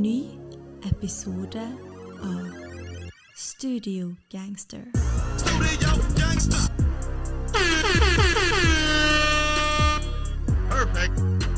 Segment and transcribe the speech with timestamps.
[0.00, 0.24] ny
[0.82, 1.60] episode
[2.22, 2.46] av
[3.36, 4.80] Studio Gangster.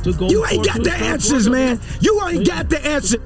[0.02, 1.78] to go You ain't got the answers, man.
[2.00, 3.18] You ain't got the answer.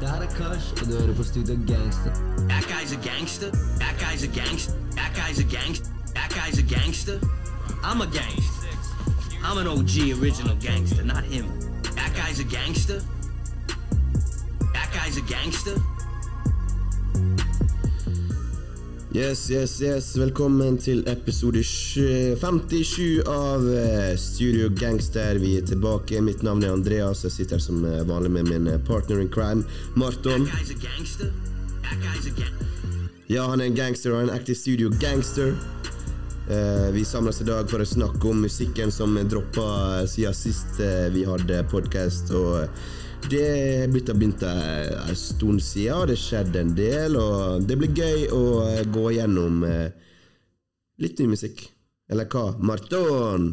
[0.00, 2.12] Det her er Kush, og du hører på Studio Gangster.
[2.48, 3.50] That guy's a gangster.
[3.82, 4.74] That guy's a gangster.
[4.94, 5.90] That guy's a gangster.
[6.14, 7.18] That guy's a gangster.
[7.82, 8.70] I'm a gangster.
[9.44, 11.46] I'm an OG original gangster, not him.
[11.96, 13.02] That guy's a gangster.
[15.12, 15.74] Guy's a gangster.
[19.12, 20.16] Yes, yes, yes.
[20.16, 25.36] Velkommen til episode 57 av eh, Studio Gangster.
[25.38, 26.20] Vi er tilbake.
[26.20, 27.24] Mitt navn er Andreas.
[27.24, 30.48] Jeg sitter her som eh, vanlig med min eh, partner in crime, Marton.
[33.28, 35.52] Ja, han er en gangster og en ekte studio gangster.
[36.92, 40.80] Vi samles i dag for å snakke om musikken som droppa siden sist
[41.14, 42.32] vi hadde podkast.
[42.34, 42.66] Og
[43.30, 47.16] det er blitt å begynt eh, en stund siden, og det skjedde en del.
[47.20, 49.92] Og det blir gøy å eh, gå gjennom eh,
[51.02, 51.64] litt ny musikk.
[52.12, 52.52] Eller hva?
[52.60, 53.52] Marton!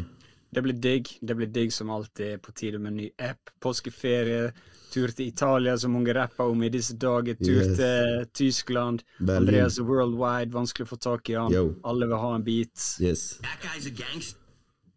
[0.49, 1.11] Det blir digg.
[1.21, 2.39] Det blir digg som alltid.
[2.41, 3.51] På tide med en ny app.
[3.61, 4.49] Påskeferie.
[4.89, 7.37] Tur til Italia, som mange rapper om i disse dager.
[7.37, 7.75] Tur Yes.
[7.77, 9.03] til Tyskland.
[9.19, 9.43] Berlin.
[9.43, 10.49] Andreas worldwide.
[10.55, 11.53] Vanskelig å få tak i han.
[11.53, 11.75] Yo.
[11.85, 12.87] Alle vil ha en beat.
[12.99, 13.35] Yes.
[13.45, 14.39] That guy's a gangster.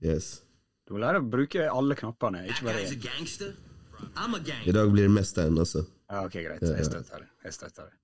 [0.00, 0.40] yes.
[0.88, 3.52] Du må lære å bruke alle knappene, ikke bare én.
[4.14, 4.22] Gangster.
[4.22, 5.84] I'm a I dag blir det mest den, altså.
[6.10, 6.62] Ja, ok, greit.
[6.62, 6.76] Ja, ja.
[6.76, 7.28] Jeg støtter det.
[7.44, 7.98] Jeg støtter det.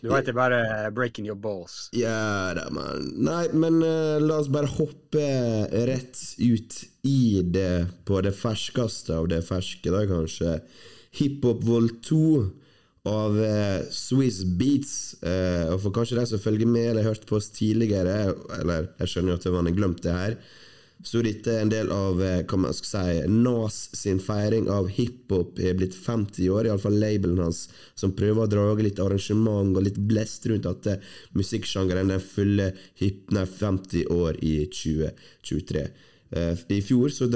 [0.00, 1.90] Du veit det er bare breaking your balls.
[1.92, 3.10] Ja da, mann.
[3.20, 5.26] Nei, men uh, la oss bare hoppe
[5.90, 10.56] rett ut i det på det ferskeste av det ferske, da, kanskje.
[11.20, 12.22] Hiphop Vol 2
[13.10, 14.94] av uh, Swiss Beats.
[15.20, 18.88] Uh, og for kanskje de som følger med eller har hørt på oss tidligere, eller
[19.02, 20.40] jeg skjønner jo at man har glemt det her,
[21.02, 25.60] så dette en del av eh, hva man skal si, Nas sin feiring av hiphop
[25.62, 27.64] er blitt 50 år, iallfall labelen hans,
[27.96, 31.08] som prøver å dra litt arrangement og litt blest rundt at eh,
[31.38, 35.86] musikksjangeren den fyller hipne 50 år i 2023.
[36.36, 37.30] Eh, I fjor så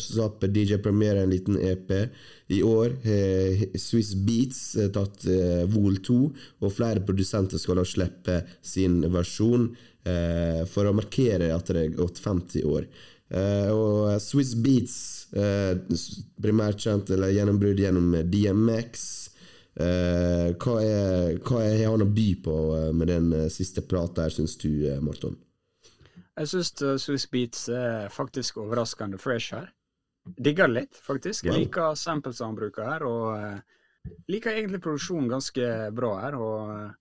[0.00, 1.90] slapp DJ Premier en liten EP.
[2.54, 5.26] I år har Swiss Beats tatt
[5.72, 6.20] Vol 2,
[6.62, 9.72] og flere produsenter skal da slippe sin versjon
[10.68, 12.84] for å markere at det er gått 50 år.
[13.34, 14.96] Eh, og Swiss Beats,
[15.32, 15.74] eh,
[16.42, 19.06] primært kjent eller gjennombrudd gjennom DMX.
[19.74, 24.26] Eh, hva er hva har han å by på eh, med den eh, siste plata
[24.26, 25.34] her, syns du, eh, Morton?
[26.34, 29.72] Jeg syns Swiss Beats er faktisk overraskende fresh her.
[30.24, 31.46] Digger det litt, faktisk.
[31.46, 36.38] Jeg liker samples han bruker her, og eh, liker egentlig produksjonen ganske bra her.
[36.38, 36.92] og eh,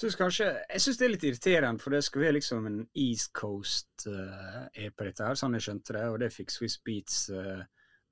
[0.00, 3.32] synes kanskje, Jeg syns det er litt irriterende, for det skulle være liksom en East
[3.36, 7.60] Coast-EP, dette her, sånn jeg skjønte det, og det fikk Swiss Beats uh,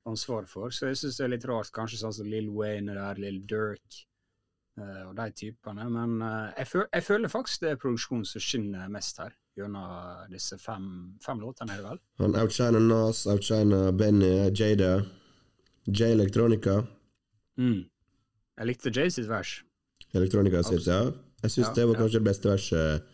[0.08, 0.74] ansvar for.
[0.74, 3.40] Så jeg syns det er litt rart, kanskje sånn som Lill Wayne er der, Lill
[3.48, 4.00] Dirk
[4.80, 5.86] uh, og de typene.
[5.92, 10.32] Men eh, jeg, føl jeg føler faktisk det er produksjonen som skinner mest her, gjennom
[10.32, 10.88] disse fem,
[11.24, 12.02] fem låtene, er det vel?
[12.22, 14.98] Han outshiner Nas, outshiner Benny, Jada,
[15.88, 16.82] J Electronica.
[17.58, 17.86] Mm.
[18.58, 19.60] Jeg likte Jay sitt vers.
[20.14, 21.08] Elektronika sitt, ja.
[21.42, 23.04] Jeg syns Ja, det var kanskje det beste verset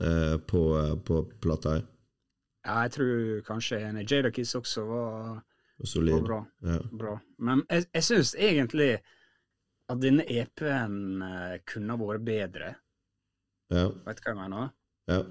[0.00, 0.62] uh, på,
[1.06, 1.78] på plata.
[2.66, 5.38] Ja, jeg tror kanskje en Jada Kiss også var,
[5.78, 6.40] Og var bra.
[6.90, 7.14] Bra.
[7.38, 8.98] Men jeg, jeg syns egentlig
[9.88, 12.72] at denne EP-en eh, kunne ha vært bedre.
[13.72, 13.86] Ja.
[14.04, 14.72] Vet du hva jeg mener?
[15.08, 15.22] ja.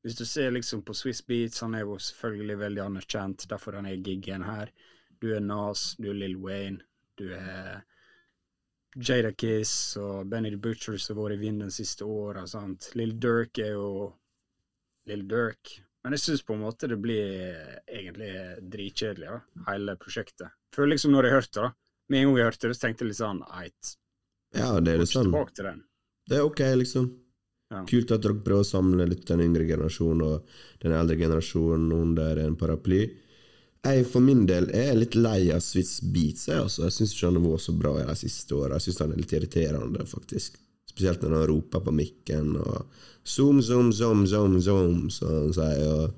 [0.00, 3.84] Hvis du ser liksom på Swiss Beats, han er jo selvfølgelig veldig anerkjent, derfor han
[3.84, 4.70] er giggen her.
[5.20, 6.80] Du er Nas, du er Lill Wayne,
[7.20, 7.82] du er
[8.96, 12.42] Jada Kiss og Benny the Butcher som har vært i vinden de siste åra.
[12.98, 14.10] Lill Dirk er jo
[15.06, 15.76] Lill Dirk.
[16.02, 18.32] Men jeg syns på en måte det blir egentlig
[18.72, 20.54] dritkjedelig, da, hele prosjektet.
[20.74, 21.72] Føler liksom når jeg hørte det.
[22.10, 23.90] Med en gang jeg hørte det, så tenkte jeg litt sånn Eit,
[24.56, 25.34] ja, det er det sånn.
[25.54, 25.82] til den.
[26.26, 27.10] Det er ok, liksom.
[27.70, 27.84] Ja.
[27.86, 32.40] Kult at dere prøver å samle litt den yngre generasjonen og den eldre generasjonen under
[32.42, 33.04] en paraply.
[33.80, 36.48] Jeg for min del er litt lei av Swiss Beats.
[36.50, 36.84] Jeg, altså.
[36.84, 38.76] jeg syns ikke han har vært så bra i de siste åra.
[38.76, 40.58] Jeg syns han er litt irriterende, faktisk.
[40.90, 42.82] Spesielt når han roper på mikken og
[43.24, 46.10] zoom, zoom, zoom, zoom, zoom, som han sier.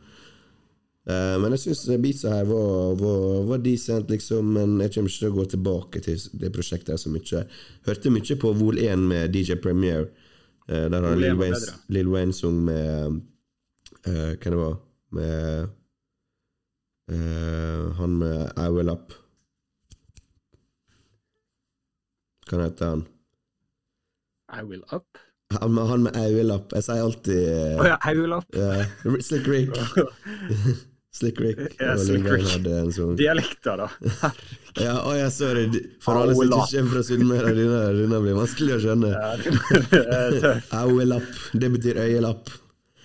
[1.02, 4.52] Eh, men jeg syns beatsa her var, var, var decent, liksom.
[4.58, 7.44] Men jeg kommer ikke til å gå tilbake til det prosjektet så mye.
[7.86, 10.08] Hørte mye på Vol 1 med DJ Premier.
[10.70, 11.76] Uh, der har Lil Wayne.
[11.94, 13.22] Lil Wayne sung med
[14.06, 14.76] uh, Hva det var
[15.12, 15.64] Med eh,
[17.98, 19.12] Han med Up.
[22.50, 23.04] Hva heter han?
[24.52, 25.18] I will up.
[25.60, 26.72] Han med, han med Up.
[26.72, 28.48] Jeg sier alltid Å oh, ja, I will up.
[29.24, 29.76] Slick Rick.
[31.16, 31.58] Slick Rick.
[31.80, 33.16] Ja, Slick Rick.
[33.18, 33.88] Dialekter, da.
[34.80, 35.66] Ja, oh, ja, sorry.
[36.00, 39.10] For alle som ikke kommer fra Sunnmøre, denne, denne blir vanskelig å skjønne.
[40.40, 40.70] Tøff.
[40.80, 41.28] Auelapp.
[41.60, 42.48] Det betyr øyelapp.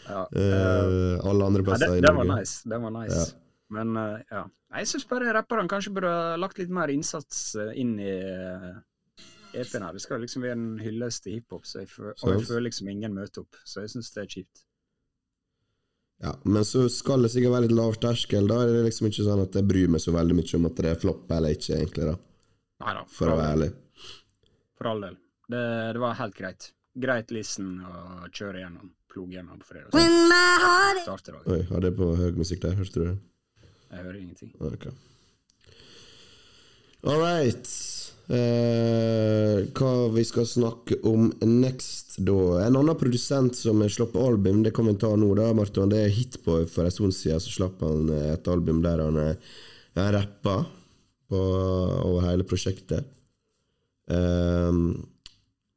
[0.07, 0.21] Ja.
[0.23, 2.61] uh, alle andre Ja, plasser det, i det var nice.
[2.63, 3.17] Det var nice.
[3.19, 3.46] Ja.
[3.73, 4.45] Men uh, ja.
[4.77, 8.75] Jeg syns bare rapperne kanskje burde ha lagt litt mer innsats eh, inn i uh,
[9.55, 9.95] EP-en her.
[9.95, 13.15] Det skal liksom være en hyllest til hiphop, så jeg og jeg føler liksom ingen
[13.15, 13.59] møter opp.
[13.63, 14.63] Så jeg syns det er kjipt.
[16.23, 18.49] Ja, men så skal det sikkert være litt lav terskel.
[18.49, 20.81] Da er det liksom ikke sånn at jeg bryr meg så veldig mye om at
[20.81, 22.17] det er flopp eller ikke, egentlig, da.
[22.83, 23.69] Neida, for, For å være ærlig.
[24.77, 25.17] For all del.
[25.47, 25.63] Det,
[25.95, 26.69] det var helt greit.
[26.97, 28.91] Greit listen å kjøre gjennom.
[29.13, 29.93] Ploge gjennom på fredag.
[31.07, 31.41] Dagen.
[31.53, 32.75] Oi, har det på høy musikk der?
[32.77, 33.15] Hørte du det?
[33.91, 34.51] Jeg hører ingenting.
[34.59, 34.89] Ok.
[37.07, 37.69] All right.
[38.27, 42.39] Eh, hva vi skal snakke om next, da?
[42.65, 45.91] En annen produsent som slapp album, det kan vi ta nå, da, Marton.
[45.93, 46.65] Det er Hitboy.
[46.67, 49.53] For en stund siden så slapp han eh, et album der han, eh,
[49.95, 50.57] han rappa
[51.29, 51.43] på,
[52.03, 53.07] over hele prosjektet.
[54.07, 55.07] Um,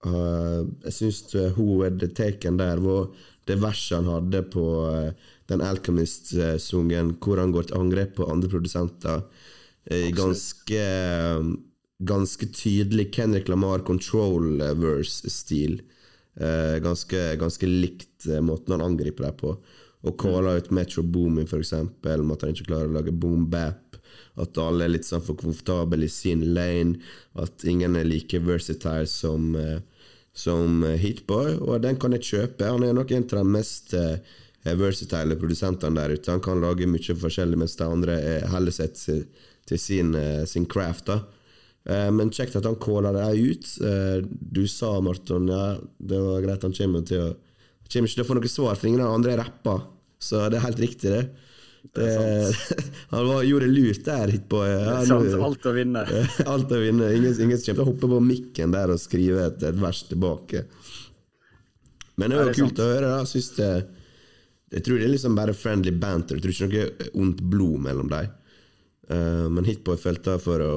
[0.06, 1.24] eh, jeg syns
[1.56, 3.08] Who Had Taken der var
[3.50, 8.48] det verset han hadde på eh, den Alchemist-sungen, hvor han går til angrep på andre
[8.52, 9.26] produsenter.
[9.90, 10.84] eh, ganske
[12.00, 15.82] Ganske tydelig Kendrick Lamar control-verse-stil.
[16.40, 19.50] Eh, ganske, ganske likt eh, måten han angriper deg på.
[20.08, 23.98] Og calla ut Metro Boomin, eksempel, med at han ikke klarer å lage boom bap.
[24.40, 27.02] At alle er litt sånn for komfortable i sin lane.
[27.36, 29.82] At ingen er like versatile som, eh,
[30.32, 31.58] som eh, Hitboy.
[31.60, 32.70] Og den kan jeg kjøpe.
[32.70, 34.16] Han er nok en av de mest eh,
[34.64, 36.30] versatile produsentene der ute.
[36.30, 38.16] Han kan lage mye forskjellig, mens de andre
[38.52, 39.22] heller seg til,
[39.66, 41.06] til sin, eh, sin craft.
[41.06, 41.20] da
[41.88, 43.64] Eh, Men kjekt at han caller deg ut.
[43.80, 44.20] Eh,
[44.52, 47.36] Du sa, Marton, ja, det var greit han kommer til å
[47.90, 49.80] Kommer ikke til å få noe svar, for ingen av de andre rapper.
[50.20, 51.22] Så det er helt riktig, det.
[51.96, 52.54] det
[53.10, 54.28] han var, gjorde lurt der.
[54.30, 54.60] hitpå.
[54.68, 56.04] ja, Det sant, alt å vinne.
[56.52, 57.08] Alt å vinne.
[57.16, 60.66] Ingen, ingen kommer til å hoppe på mikken der og skrive et, et vers tilbake.
[62.20, 63.10] Men det Ja, er jo det kult kult å høre.
[63.16, 63.70] da synes det,
[64.70, 66.38] jeg tror det er liksom bare friendly banter.
[66.38, 68.32] Jeg tror ikke noe ondt blod mellom dem.
[69.10, 70.74] Uh, men Hitboy følte for å,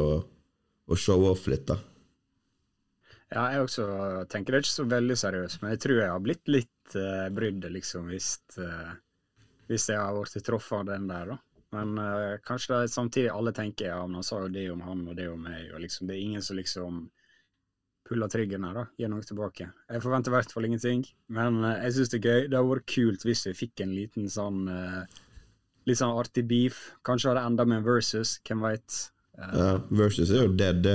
[0.90, 1.78] å show off litt, da.
[3.34, 3.86] Ja, jeg også
[4.30, 7.30] tenker det er ikke så veldig seriøst, men jeg tror jeg har blitt litt uh,
[7.34, 8.94] brydd, liksom, hvis, uh,
[9.70, 11.40] hvis jeg har blitt truffet av den der, da.
[11.74, 14.84] Men uh, kanskje det er samtidig alle tenker ja, men han sa jo det om
[14.86, 17.00] han og det om meg, og liksom, det er ingen som liksom
[18.14, 18.86] puller triggeren her, da.
[19.02, 19.68] Gir noe tilbake.
[19.90, 22.42] Jeg forventer i hvert fall ingenting, men eh, jeg syns det er gøy.
[22.48, 25.22] Det hadde vært kult hvis vi fikk en liten sånn eh,
[25.84, 26.78] Litt sånn artig beef.
[27.04, 29.02] Kanskje hadde enda med en versus, hvem veit.
[29.36, 30.54] Ja, versus er jo.
[30.56, 30.94] Det, det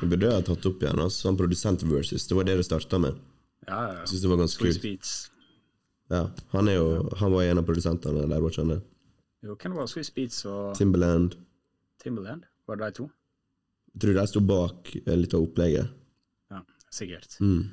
[0.00, 1.02] burde jeg ha tatt opp igjen.
[1.04, 2.24] Altså, sånn produsent-versus.
[2.30, 3.18] Det var det det starta med.
[3.66, 3.98] Ja, ja.
[3.98, 4.80] Jeg synes det var ganske kult.
[4.86, 5.12] Beats.
[6.08, 6.22] Ja,
[6.54, 6.88] han, er jo,
[7.20, 8.80] han var en av produsentene der, var ikke han det?
[9.44, 11.36] Jo, hvem var Swiss Beats og Timberland.
[12.00, 12.48] Timberland?
[12.64, 13.10] Var det de to?
[13.92, 15.97] Jeg tror de sto bak eh, litt av opplegget.
[16.88, 17.40] Ja, sikkert.
[17.40, 17.68] Mm.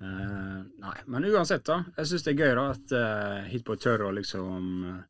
[0.00, 1.84] Uh, nei, men uansett, da.
[1.96, 5.04] Jeg syns det er gøy da at uh, Hitboy tør å liksom uh,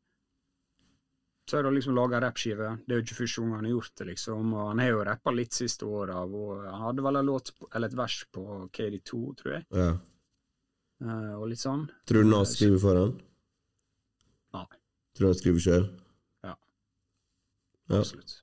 [1.47, 2.73] Tør å liksom lage rappskive.
[2.83, 4.49] Det er jo ikke første gang han har gjort det, liksom.
[4.51, 7.95] Og han har jo rappa litt siste og han hadde vel en låt eller et
[7.95, 8.43] vers på
[8.75, 9.63] KD2, tror jeg.
[9.71, 9.93] Ja.
[10.99, 11.85] Uh, og litt sånn.
[12.11, 13.15] Tror du Nas skriver for han?
[14.57, 14.65] Nei,
[15.15, 15.87] Tror du han skriver sjøl?
[16.43, 16.57] Ja.
[17.93, 18.01] Ja.
[18.01, 18.41] absolutt.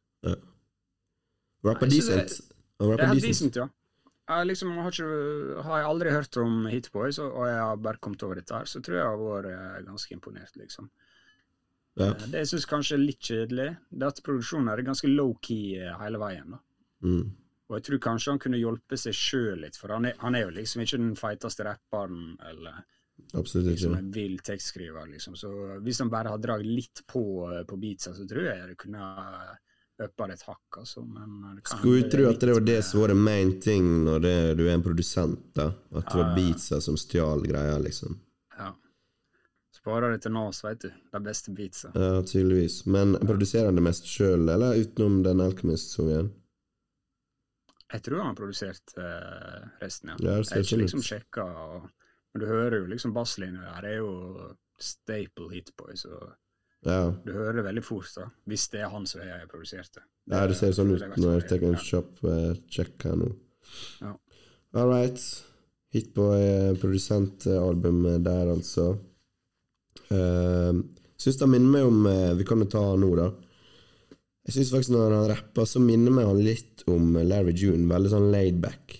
[1.64, 2.56] Rapper jeg synes decent.
[2.80, 3.68] Han Det er rapper helt decent, ja.
[4.24, 8.22] Jeg liksom har, ikke, har jeg aldri hørt om Hitboys, og jeg har bare kommet
[8.24, 10.88] over dette her, så tror jeg jeg har vært eh, ganske imponert, liksom.
[12.00, 12.06] Ja.
[12.08, 15.76] Eh, Det jeg syns kanskje er litt kjedelig, det er at produksjonen er ganske low-key
[15.82, 16.56] eh, hele veien.
[16.56, 16.62] da.
[17.04, 17.26] Mm.
[17.68, 20.46] Og jeg tror kanskje han kunne hjulpet seg sjøl litt, for han er, han er
[20.46, 22.82] jo liksom ikke den feiteste rapperen eller
[23.38, 25.36] Absolutt liksom en vill tekstskriver, liksom.
[25.38, 25.48] Så
[25.84, 27.22] hvis han bare hadde dratt litt på
[27.68, 29.06] på beatsa, så tror jeg det kunne
[29.98, 31.02] det et hakk, altså.
[31.06, 33.60] Men det kan Skulle du jo tro at det var det som var det main
[33.60, 35.54] thing når det, du er en produsent.
[35.54, 38.18] da At det var beatsa som stjal greia, liksom.
[38.58, 38.72] Ja.
[39.74, 40.90] Sparer det til Nas, veit du.
[41.12, 41.92] De beste beatsa.
[41.94, 42.86] Ja, tydeligvis.
[42.86, 46.32] Men produserer han det mest sjøl, eller utenom den Alchemist-sangen?
[47.92, 50.16] Jeg tror han har produsert eh, resten, ja.
[50.18, 51.90] Ja, jeg har ikke liksom sjekka, og-
[52.34, 53.82] men du hører jo liksom basslinja her.
[53.82, 56.32] Det er jo staple hitboy, så
[56.84, 57.14] Ja.
[57.24, 58.28] du hører det veldig fort, da.
[58.50, 60.04] Hvis det er han som har produsert det.
[60.32, 63.30] ja, det ser sånn ut når jeg tar en kjapp eh, check her nå.
[64.02, 64.12] Ja.
[64.74, 65.22] All right.
[65.94, 68.94] Hitboy eh, produsentalbum der, altså.
[70.10, 70.82] Uh,
[71.16, 73.30] syns det minner meg om uh, Vi kan jo ta nå, da.
[74.44, 77.86] Jeg syns faktisk når han rapper, så minner meg han litt om Larry June.
[77.88, 78.98] Veldig sånn laid back.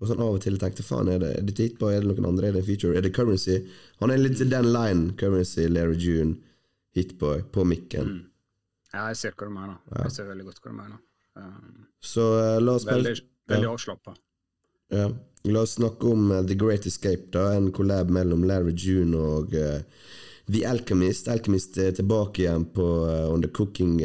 [0.00, 2.30] Og sånn Av og til tenkte faen, er det, er det Hitboy, er det noen
[2.30, 3.58] andre, er det en feature, er det Currency?
[4.00, 6.36] Han er litt i den line, Currency, Larry June,
[6.96, 8.14] Hitboy, på mikken.
[8.92, 9.78] Ja, jeg ser hva du mener.
[10.00, 11.00] Jeg ser veldig godt hva du mener.
[11.36, 13.12] Um, Så uh, la oss veldig
[13.52, 13.72] veldig ja.
[13.72, 14.14] avslappa.
[14.94, 15.10] Ja.
[15.46, 17.50] La oss snakke om uh, The Great Escape, da.
[17.58, 19.82] En collab mellom Larry June og uh,
[20.48, 21.28] The Alchemist.
[21.28, 22.86] Alchemist er tilbake igjen på
[23.28, 23.98] On The Cooking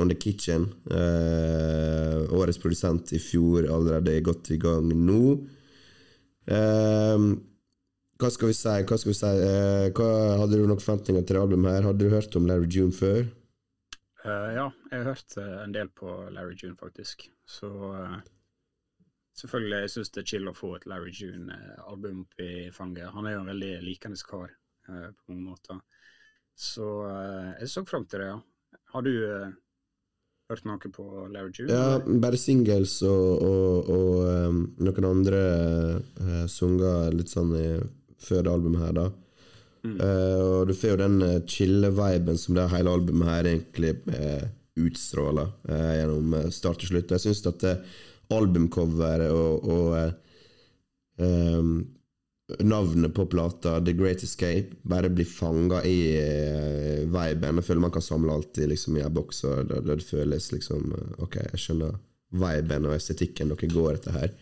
[0.00, 0.64] On The Kitchen.
[2.32, 5.34] Årets produsent i fjor, allerede godt i gang nå.
[6.50, 7.18] Eh,
[8.20, 8.72] hva skal vi si?
[8.86, 9.28] Hva skal vi si?
[9.46, 10.08] Eh, hva,
[10.42, 11.86] hadde du noen forventninger til det albumet her?
[11.88, 13.22] Hadde du hørt om Larry June før?
[14.20, 17.24] Uh, ja, jeg har hørt eh, en del på Larry June, faktisk.
[17.48, 18.18] Så uh,
[19.40, 23.08] selvfølgelig, jeg syns det er chill å få et Larry June-album opp i fanget.
[23.14, 25.80] Han er jo en veldig likende kar uh, på mange måter.
[26.60, 26.84] Så
[27.56, 28.80] jeg så fram til det, ja.
[28.92, 29.14] Har du
[30.50, 31.70] hørt noe på Larry June?
[31.72, 32.18] Ja, eller?
[32.20, 35.40] bare singles og, og, og um, noen andre
[36.20, 37.68] uh, sanger litt sånn i,
[38.22, 39.08] før det albumet her, da.
[39.80, 44.42] Eh, og du får jo den uh, chille-viben som det hele albumet her egentlig uh,
[44.80, 47.14] utstråler uh, gjennom uh, start til slutt.
[47.16, 47.94] Jeg syns at uh,
[48.36, 50.12] albumcoveret og, og uh,
[51.24, 51.72] um,
[52.66, 57.62] navnet på plata, The Great Escape, bare blir fanga i uh, viben.
[57.62, 60.52] Jeg føler man kan samle alt i, liksom, i en boks, og det, det føles
[60.52, 61.96] liksom uh, Ok, jeg skjønner
[62.40, 64.34] viben og estetikken dere går etter her.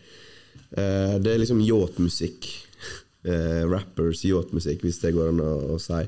[0.75, 2.51] Uh, det er liksom yachtmusikk.
[3.27, 6.05] Uh, rappers yachtmusikk, hvis det går an å, å si.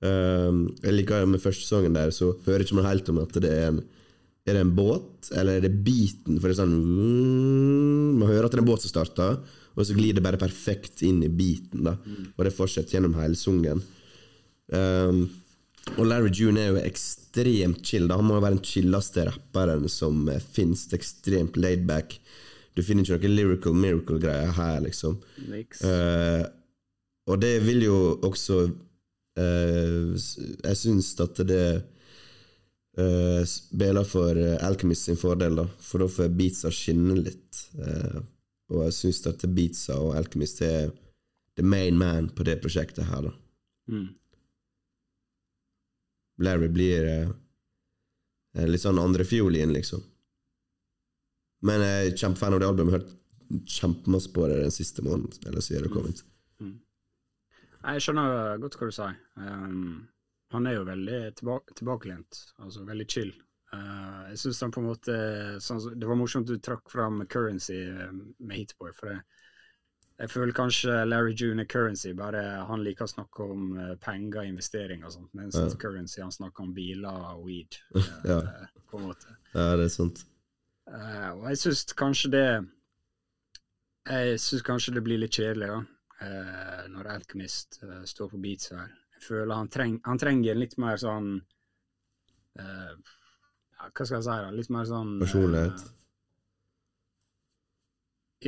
[0.00, 3.50] Um, jeg liker med første sangen der, så hører ikke man helt om at det
[3.50, 3.80] er en
[4.48, 6.38] Er det en båt, eller er det beaten?
[6.40, 6.78] For det er sånn
[8.16, 9.36] Man hører at det er en båt som starter,
[9.76, 11.84] og så glir det bare perfekt inn i beaten.
[11.84, 11.96] da
[12.36, 13.82] Og det fortsetter gjennom hele sungen.
[14.72, 15.26] Um,
[15.98, 18.08] og Larry June er jo ekstremt chill.
[18.08, 20.86] da Han må jo være den chilleste rapperen som uh, fins.
[20.96, 22.16] Ekstremt laidback.
[22.74, 25.18] Du finner ikke noe lyrical miracle-greier her, liksom.
[25.50, 26.44] Eh,
[27.30, 27.96] og det vil jo
[28.26, 31.64] også uh, Jeg syns at det
[32.98, 35.66] uh, spiller for Alchemist sin fordel, da.
[35.82, 37.64] For da får beatsa skinne litt.
[38.70, 40.90] Og jeg syns at beatsa og Alchemist er
[41.58, 43.34] the main man på det prosjektet her, da.
[43.90, 44.08] Mm.
[46.40, 47.08] Larry blir
[48.70, 50.00] litt sånn andrefiolin, liksom.
[51.66, 52.94] Men jeg er kjempefan av det albumet.
[52.98, 55.34] Hørt kjempemasse på det den siste måneden.
[55.50, 56.22] Eller siden det kom ut.
[56.62, 56.76] Mm.
[57.80, 59.16] Jeg skjønner godt hva du sier.
[59.36, 60.08] Um,
[60.54, 63.32] han er jo veldig tilbake, tilbakelent, altså veldig chill.
[63.70, 65.14] Uh, jeg synes han på en måte
[65.62, 69.20] sånn, Det var morsomt du trakk fram Currency um, med Heatboy, for jeg,
[70.24, 74.42] jeg føler kanskje Larry June er Currency, bare han liker å snakke om uh, penger,
[74.50, 75.68] investering og sånt, mens Ja.
[75.80, 78.40] Currency han snakker om biler og weed, uh, Ja.
[78.90, 79.38] på en måte.
[79.54, 80.24] Ja, det er sant.
[80.90, 82.46] Eh, og jeg syns kanskje det
[84.10, 85.80] Jeg syns kanskje det blir litt kjedelig, da.
[86.20, 88.88] uh, når Alchemist uh, står på beats her.
[89.20, 91.34] Jeg føler han, treng, han trenger litt mer sånn
[92.56, 94.52] eh, ja, Hva skal jeg si, da?
[94.56, 95.82] Litt mer sånn eh, Personlighet.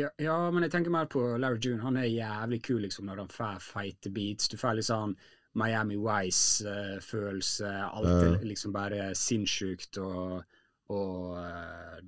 [0.01, 1.83] ja, ja, men jeg tenker mer på Larry June.
[1.85, 4.49] Han er jævlig kul liksom når han får feite beats.
[4.49, 5.13] Du får litt sånn
[5.61, 7.75] Miami Vice-følelse.
[7.93, 10.41] alt er liksom bare sinnssykt og,
[10.89, 12.01] og, eh,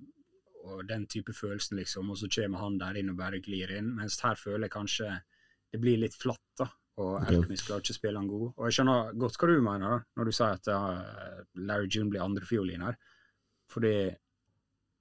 [0.65, 2.11] og den type følelsen, liksom.
[2.11, 3.93] Og så kommer han der inn og bare glir inn.
[3.99, 5.11] Mens her føler jeg kanskje
[5.75, 6.69] det blir litt flatt, da.
[7.03, 7.31] Og Ok.
[7.33, 8.47] Alchemist klarer ikke å spille han god.
[8.55, 12.13] Og jeg skjønner godt hva du mener, da, når du sier at uh, Larry June
[12.13, 12.99] blir andrefiolin her.
[13.75, 13.95] Fordi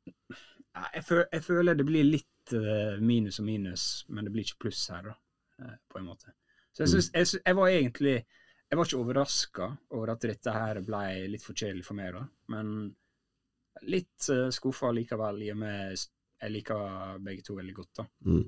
[0.03, 4.47] ja, jeg, føl, jeg føler det blir litt uh, minus og minus, men det blir
[4.47, 5.19] ikke pluss her, da,
[5.61, 6.31] Uh, på en måte.
[6.73, 10.79] Så jeg, synes, jeg, jeg var egentlig Jeg var ikke overraska over at dette her
[10.81, 12.71] ble litt for kjedelig for meg, da, men
[13.81, 16.03] litt uh, skuffa likevel, i og med
[16.43, 18.05] jeg liker begge to veldig godt, da.
[18.27, 18.43] Mm.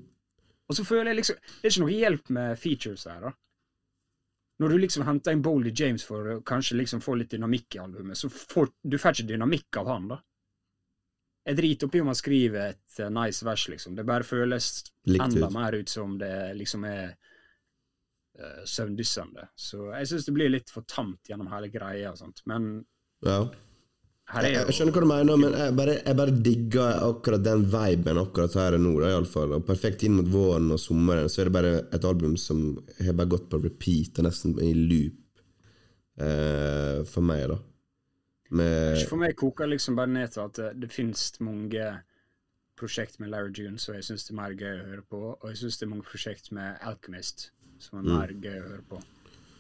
[0.66, 3.32] Og så føler jeg liksom Det er ikke noe hjelp med features her, da.
[4.60, 7.82] Når du liksom henter inn Boldy James for å kanskje liksom få litt dynamikk i
[7.84, 10.20] albumet, så får du får ikke dynamikk av han, da.
[11.46, 13.98] Jeg driter oppi om han skriver et eh, nice vers, liksom.
[13.98, 14.70] Det bare føles
[15.12, 15.54] Likt enda ut.
[15.54, 17.12] mer ut som det liksom er
[18.40, 19.50] uh, søvndyssende.
[19.54, 22.42] Så jeg syns det blir litt for tamt gjennom hele greia og sånt.
[22.50, 22.80] Men
[23.28, 23.44] Ja.
[24.34, 27.04] Her Jeg, er jo jeg skjønner hva du mener, men jeg bare, jeg bare digger
[27.06, 28.96] akkurat den viben akkurat her og nå.
[29.04, 29.54] da, i alle fall.
[29.58, 32.66] Og perfekt inn mot våren og sommeren, så er det bare et album som
[33.00, 35.46] har bare gått på repeat og nesten i loop
[36.26, 37.62] eh, for meg, da.
[38.56, 41.90] Med For meg koker liksom bare ned til at det, det finnes mange
[42.78, 45.62] prosjekt med Larry June som jeg syns er mer gøy å høre på, og jeg
[45.64, 47.50] syns det er mange prosjekt med Alchemist
[47.82, 49.00] som er mer gøy å høre på.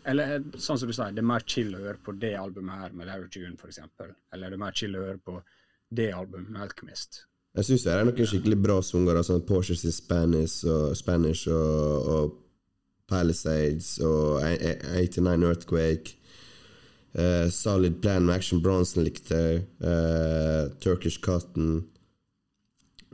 [0.05, 2.97] Eller sånn som du sier, det er mer chill å høre på det albumet her
[2.97, 4.11] med Larry June, eksempel.
[4.33, 5.39] Eller det er mer chill å høre på
[5.95, 7.23] det albumet med Alchemist.
[7.55, 9.21] Jeg syns det er noen skikkelig bra sanger.
[9.23, 12.35] Sånn Porsches in Spanish og, Spanish og, og
[13.09, 16.17] Palisades og 89 Earthquake.
[17.15, 19.61] Uh, Solid Plan med Action Bronson likte jeg.
[19.79, 21.85] Eh, Turkish Cotton.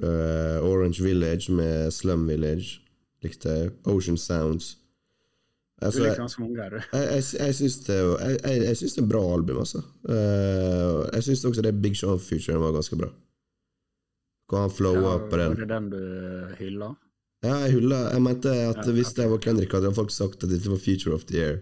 [0.02, 2.82] Uh, Orange Village med Slum Village
[3.22, 3.72] likte jeg.
[3.86, 4.81] Ocean Sounds.
[5.82, 6.76] Du Altså, liker jeg, ganske mange du.
[6.94, 7.96] jeg, jeg, jeg syns det,
[8.94, 9.80] det er bra album, altså.
[10.14, 13.10] Eh, jeg syns også det Big Show-featuren var ganske bra.
[14.52, 15.56] Hvor han flowa på den.
[15.56, 16.92] Var det den du hylla?
[17.42, 18.02] Ja, jeg hylla.
[18.14, 21.16] Jeg mente at Ja, hvis det var Kendrick, hadde folk sagt at dette var Future
[21.18, 21.58] of the Year.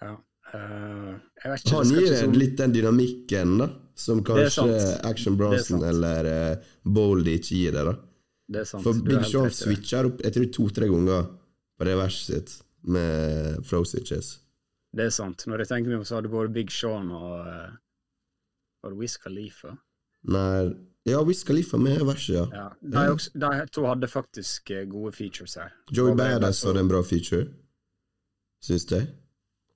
[0.00, 0.14] Ja.
[0.52, 3.68] Uh, jeg vet ikke, Han gir så- litt den dynamikken, da.
[3.94, 4.80] Som kanskje.
[5.04, 6.24] Action Bronson eller
[6.56, 6.56] uh,
[6.88, 7.84] Boldy ikke gir deg.
[7.92, 7.96] da.
[8.48, 8.82] Det sant.
[8.82, 9.52] For Big det.
[9.52, 11.28] switcher opp jeg tror to-tre ganger
[11.78, 14.38] på det verset sitt med flow switches.
[14.92, 15.46] Det er sant.
[15.48, 17.70] Når jeg tenker meg om, så hadde både Big Sean og uh,
[18.82, 19.76] Var det Wiz Khalifa?
[20.28, 20.72] Nei
[21.08, 22.44] Ja, Wiz Khalifa med verset, ja.
[22.54, 22.66] Ja.
[22.82, 25.72] De, også, de to hadde faktisk eh, gode features her.
[25.90, 27.48] Joey Badass hadde en bra feature.
[28.62, 29.08] Syns jeg.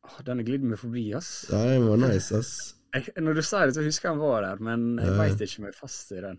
[0.07, 1.47] Åh, Den har glidd meg forbi, ass.
[1.51, 2.53] Ja, den var nice, ass.
[2.95, 5.17] Jeg, når du sier det, så husker jeg han var der, men jeg Ja.
[5.19, 6.39] veit ikke om jeg er fast i den.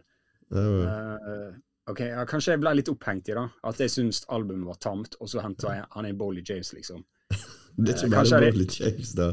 [0.56, 1.52] Ja, Eh,
[1.92, 3.46] ok, ja, Kanskje jeg ble litt opphengt i det.
[3.70, 7.04] At jeg syns albumet var tamt, og så henta jeg han inn Bolly James, liksom.
[7.78, 9.32] det er ikke eh, bare det- James, da.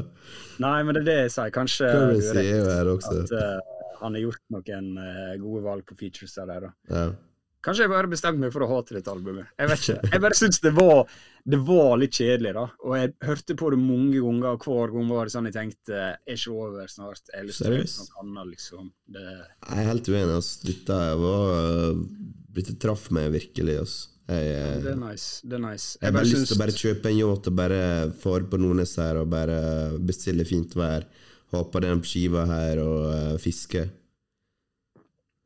[0.63, 1.53] Nei, men det er det jeg sier.
[1.55, 3.21] Kanskje Currency er jo her også.
[3.23, 6.73] at uh, han har gjort noen uh, gode valg på features der, da.
[6.91, 7.07] Ja.
[7.65, 9.47] Kanskje jeg bare bestemte meg for å hate dette albumet.
[9.57, 10.09] Jeg vet ikke.
[10.13, 10.99] Jeg bare syns det var
[11.45, 12.65] Det var litt kjedelig, da.
[12.85, 15.99] Og jeg hørte på det mange ganger, og hver gang var det sånn jeg tenkte
[16.13, 17.21] Er ikke over snart?
[17.33, 18.01] Jeg har lyst til å høre Seriøst?
[18.15, 18.91] noe annet, liksom.
[19.17, 20.51] Det, Jeg er helt uenig, ass.
[20.65, 21.95] Dette var
[22.55, 23.95] Dette traff meg virkelig, ass.
[24.25, 25.27] Jeg, det er eh, nice.
[25.45, 25.89] Det er nice.
[26.01, 27.81] jeg har bare lyst syns- til å bare kjøpe en yacht og bare
[28.23, 29.57] få på Nordnes her og bare
[30.01, 31.05] bestille fint vær.
[31.53, 33.83] Ha på den skiva her og uh, fiske.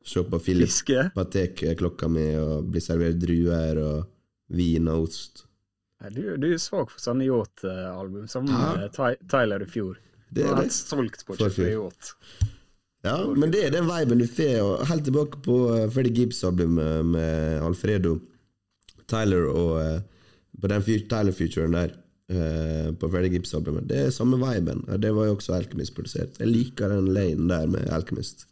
[0.04, 1.10] Se på Philip Fiske.
[1.14, 4.06] Patek klokka mi og bli servert druer og
[4.56, 5.44] vin og ost.
[6.14, 8.86] Du, du er svak for sånne yacht-album, som Ja.
[8.88, 9.98] eh, Tyler i fjor.
[10.32, 10.72] Det er det.
[10.72, 12.14] solgt på yacht.
[13.04, 14.84] Ja, men det er den viben du får.
[14.88, 18.18] Helt tilbake på Freddy Gibbs-albumet med Alfredo
[19.08, 20.00] Tyler og eh,
[20.60, 21.94] på den Tyler-featuren der.
[22.30, 23.88] eh, på Freddy Gibbs-albumet.
[23.88, 24.84] Det er samme viben.
[25.00, 26.38] Det var jo også Alchemist produsert.
[26.38, 28.46] Jeg liker den lanen der med Alchemist.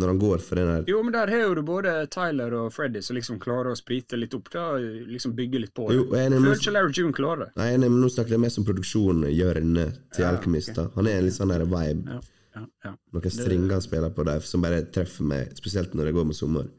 [0.00, 3.02] Når han går for den der Jo, men der har du både Tyler og Freddy
[3.04, 4.48] som liksom klarer å sprite litt opp.
[4.54, 5.96] da, Liksom bygge litt på det.
[5.98, 7.48] Jo, jeg er Føler ikke Larry June klarer det.
[7.60, 10.72] Nei, nei, men Nå snakker jeg mest om produksjonhjørnet til Ja, Alchemist.
[10.72, 10.92] Okay.
[10.96, 12.16] Han er en litt sånn der vibe.
[12.16, 12.20] Ja,
[12.56, 12.94] ja, ja.
[13.12, 16.36] Noen stringer han spiller på der som bare treffer meg, spesielt når det går med
[16.40, 16.70] sommer.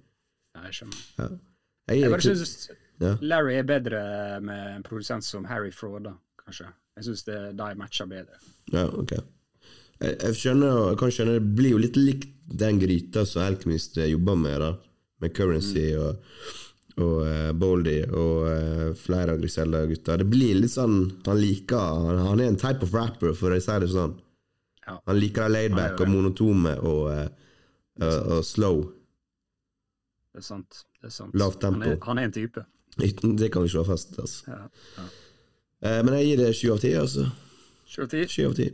[0.56, 1.04] Ja, Jeg skjønner.
[1.19, 1.30] Ja.
[1.93, 2.69] Jeg Jeg, bare syns.
[3.21, 4.02] Larry er bedre
[4.41, 6.13] med en produsent som Harry Fraud, da,
[6.45, 6.69] kanskje.
[6.97, 8.38] Jeg syns de matcher bedre.
[8.71, 9.15] Ja, ok.
[10.02, 13.97] Jeg, jeg skjønner, jeg kan skjønne Det blir jo litt likt den gryta som Alchemist
[13.97, 14.73] jobber med, da.
[15.23, 16.19] Med Currency og,
[16.99, 20.17] og uh, Boldy og uh, flere av Griselda-gutta.
[20.19, 23.62] Det blir litt sånn Han liker Han, han er en type of rapper, for å
[23.63, 24.17] si det sånn.
[24.84, 24.97] Ja.
[25.08, 28.84] Han liker det laidback og monotome og, uh, og, slow.
[30.34, 30.84] Det er sant.
[30.99, 31.36] Det er sant.
[31.39, 31.86] Lavt tempo.
[31.86, 32.67] Han er, han er en type.
[32.97, 34.19] Det kan vi slå fast.
[34.19, 34.43] Altså.
[34.51, 34.63] Ja.
[34.97, 35.06] ja.
[35.84, 37.27] Eh, Men jeg gir det sju av ti, altså.
[37.89, 38.06] Sju
[38.47, 38.69] av ti.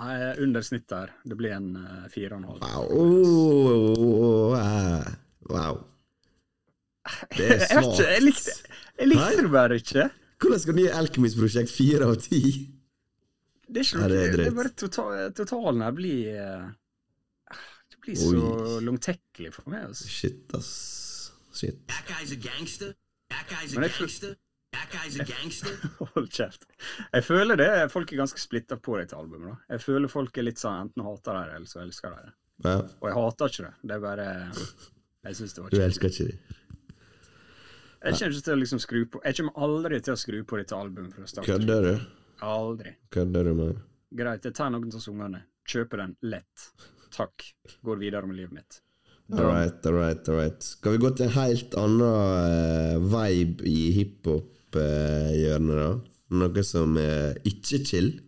[0.00, 1.14] Er under snittet her.
[1.28, 1.70] Det blir en
[2.12, 2.62] fire og en halv.
[2.64, 2.86] Wow.
[2.96, 5.10] Oh, eh,
[5.50, 5.80] wow.
[7.36, 8.56] Det er Jeg jeg likte,
[8.98, 10.10] jeg likte det bare ikke.
[10.40, 12.42] Hvordan skal du gi Alchemist-prosjekt fire av ti?
[13.70, 17.58] Det er ikke noe, det det, er bare total, totalen her blir eh,
[17.92, 18.78] Det blir så Oi.
[18.86, 19.84] langtekkelig for meg.
[19.90, 20.08] Altså.
[20.10, 20.70] Shit, ass.
[21.54, 21.82] Shit.
[21.92, 22.94] That guy's a gangster.
[23.30, 24.34] That guy's a gangster.
[24.72, 25.74] That guy's a gangster.
[26.14, 26.66] Hold kjeft.
[27.12, 29.50] Jeg føler det, folk er ganske splitta på dette albumet.
[29.56, 29.74] da.
[29.74, 32.32] Jeg føler folk er litt sånn enten hater de det, eller så elsker de det.
[32.66, 33.72] Ja, Og jeg hater ikke det.
[33.88, 34.26] Det er bare
[35.24, 36.56] Jeg syns det var du elsker ikke det.
[38.00, 40.58] Jeg kommer ikke til å liksom skru på Jeg kommer aldri til å skru på
[40.60, 41.48] dette albumet fra start.
[41.48, 42.04] Kødder du?
[42.46, 42.94] Aldri.
[43.12, 43.80] Kødder du med
[44.16, 45.42] Greit, jeg tar noen av sangene.
[45.70, 46.64] Kjøper den lett.
[47.14, 47.44] Takk.
[47.86, 48.78] Går videre med livet mitt.
[49.30, 50.62] All right, all right, all right.
[50.66, 53.76] Skal vi gå til en helt annen eh, vibe i
[54.70, 55.90] hiphop-hjørnet, da?
[56.30, 58.20] Noe som er ikke chill.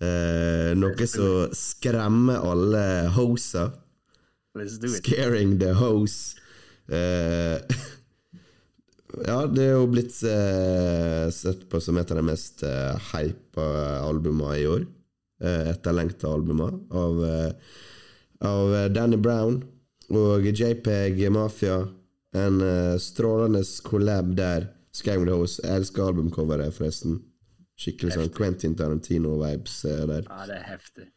[0.00, 3.72] Eh, noe som skremmer alle hoser.
[4.54, 6.36] Scaring the hose.
[6.86, 7.58] Eh,
[9.28, 13.66] ja, det er jo blitt eh, sett på som et av de mest eh, hypa
[14.04, 14.86] albumene i år.
[15.42, 17.52] Eh, Etterlengta albumer av, eh,
[18.46, 19.58] av eh, Danny Brown
[20.14, 21.82] og JPEG Mafia.
[22.34, 24.70] En eh, strålende collab der.
[24.94, 25.60] The hose.
[25.64, 27.22] Jeg elsker albumcoveret, forresten.
[27.74, 30.28] Skikkelig sånn Quentin Tarantino-vibes eh, der.
[30.28, 31.08] Ja, det er heftig.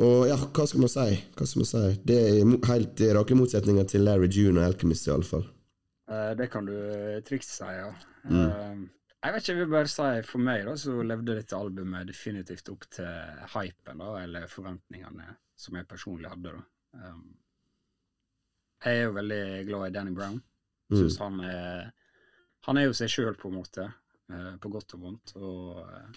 [0.00, 1.16] Og ja, hva skal man si?
[1.36, 1.82] Hva skal man si?
[2.08, 5.46] Det er helt rake motsetninger til Larry June og Alchemist, iallfall.
[6.10, 6.74] Uh, det kan du
[7.24, 7.90] trygt si, ja.
[8.24, 8.40] Mm.
[8.46, 8.80] Eh,
[9.20, 12.70] Jeg vet ikke, jeg vil bare si for meg da, så levde dette albumet definitivt
[12.72, 13.08] opp til
[13.52, 16.54] hypen, da, eller forventningene som jeg personlig hadde.
[16.56, 16.62] da.
[17.00, 17.26] Um,
[18.84, 20.40] jeg er jo veldig glad i Danny Brown.
[20.90, 21.90] Syns han er
[22.68, 23.86] Han er jo seg sjøl, på en måte,
[24.30, 25.32] eh, på godt og vondt.
[25.36, 26.10] Og eh,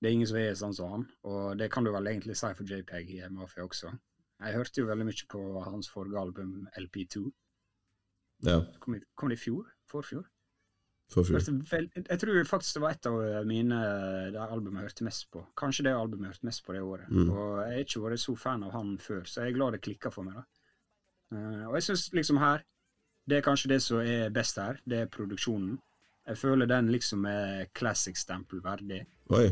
[0.00, 2.52] det er ingen som er sånn som han, og det kan du vel egentlig si
[2.58, 3.92] for JPEG i Mafia også.
[4.42, 7.28] Jeg hørte jo veldig mye på hans forrige album, LP2.
[8.42, 9.66] Ja, Kom, i- kom det i fjor?
[9.86, 10.24] Forfjor?
[11.12, 11.34] for fyr.
[11.36, 13.78] Hørte vel, jeg tror faktisk det var et av mine
[14.32, 15.42] der albumet jeg hørte mest på.
[15.60, 17.08] Kanskje det albumet jeg hørte mest på det året.
[17.12, 17.28] Mm.
[17.30, 19.82] Og jeg har ikke vært så fan av han før, så jeg er glad det
[19.84, 20.34] klikka for meg.
[20.40, 20.44] da.
[21.36, 22.64] Eh, og jeg syns liksom her
[23.28, 25.78] Det er kanskje det som er best her, det er produksjonen.
[26.26, 29.04] Jeg føler den liksom er classic-stempel verdig.
[29.30, 29.48] Oi.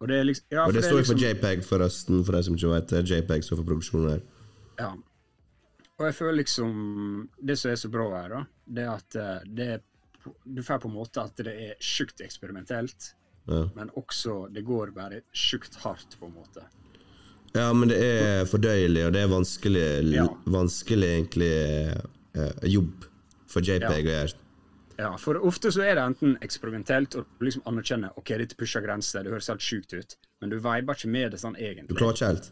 [0.00, 2.42] Og det liksom ja, Og det det står jo for liksom- JPEG, forresten, for de
[2.42, 3.04] som ikke vet det.
[3.10, 4.20] JPEG står for produksjonen her.
[4.78, 4.90] Ja.
[5.98, 9.38] Og jeg føler liksom Det som er så bra her, da, det er at eh,
[9.56, 9.80] det er
[10.54, 13.12] Du får på en måte at det er sjukt eksperimentelt,
[13.48, 13.68] Ja.
[13.76, 16.64] men også det går bare sjukt hardt, på en måte.
[17.54, 20.26] ja, men det er fordøyelig, og det er vanskelig, Ja.
[20.46, 21.94] vanskelig egentlig eh,
[22.68, 23.06] jobb
[23.50, 24.42] for JPEG å gjøre.
[24.96, 29.26] Ja, for ofte så er det enten eksperimentelt og liksom anerkjenner ok, dette pusher grenser,
[29.26, 31.90] det høres helt sjukt ut, men du viber ikke med det sånn egentlig.
[31.90, 32.48] Du klarer ikke helt.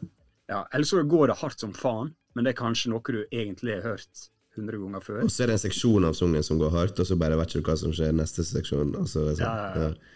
[0.52, 3.78] Ja, Eller så går det hardt som faen, men det er kanskje noe du egentlig
[3.78, 4.26] har hørt
[4.58, 5.22] 100 ganger før.
[5.24, 7.56] Og så er det en seksjon av sangen som går hardt, og så bare vet
[7.56, 8.92] du hva som skjer neste seksjon.
[9.00, 10.12] Altså, er sånn, Ja, ja, ja.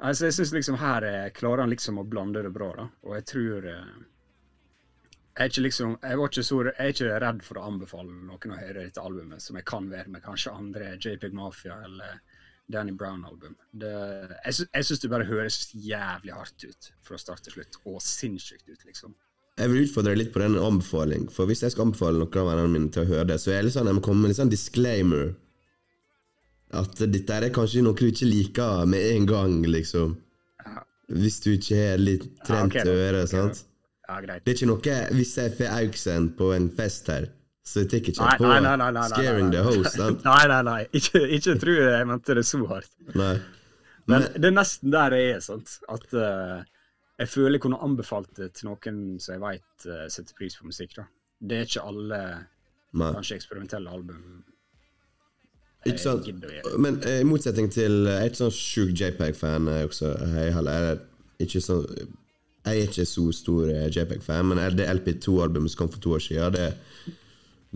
[0.00, 2.86] Altså, jeg syns liksom her eh, klarer han liksom å blande det bra, da.
[3.04, 3.88] Og jeg tror eh,
[5.38, 8.58] Jeg er liksom Jeg, ikke så, jeg er ikke redd for å anbefale noen å
[8.58, 12.20] høre dette albumet, som jeg kan være med kanskje andre JPEG Mafia eller
[12.70, 13.56] Danny Brown-album.
[13.82, 17.98] Jeg, sy jeg syns det bare høres jævlig hardt ut fra start til slutt, og
[18.04, 19.14] sinnssykt ut, liksom.
[19.60, 22.74] Jeg vil utfordre litt på den anbefaling, for hvis jeg skal anbefale noen av vennene
[22.74, 24.40] mine til å høre det, så er det litt sånn, jeg må komme med litt
[24.40, 25.32] sånn disclaimer.
[26.80, 30.14] At dette er kanskje noe du ikke liker med en gang, liksom.
[31.10, 33.64] Hvis du ikke har litt trent ja, okay, øre, sant?
[34.10, 34.42] Ja, greit.
[34.42, 37.28] Det er ikke noe Hvis jeg får Auksen på en fest her,
[37.62, 40.00] så tar jeg ikke Nei, på nei, nei, nei, nei, scaring the host?
[40.26, 40.80] Nei, nei, nei.
[40.98, 42.90] Ikke, ikke tro jeg mente det så hardt.
[43.14, 43.34] Nei.
[44.10, 45.76] Men det er nesten der jeg er, sant.
[45.92, 46.64] At uh,
[47.20, 50.96] jeg føler jeg kunne anbefalt det til noen som jeg veit setter pris på musikk.
[50.98, 51.06] da.
[51.38, 52.22] Det er ikke alle
[52.90, 53.12] nei.
[53.14, 54.24] kanskje eksperimentelle album
[55.86, 56.26] Ikke sant?
[56.76, 60.10] Men eh, i motsetning til Jeg er ikke sånn sjuk JPEG-fan også.
[60.34, 61.04] Jeg heller er
[61.40, 61.86] ikke sånn
[62.66, 66.24] Jeg er ikke så stor eh, JPEG-fan, men det LP2-albumet som kom for to år
[66.24, 66.68] siden, det,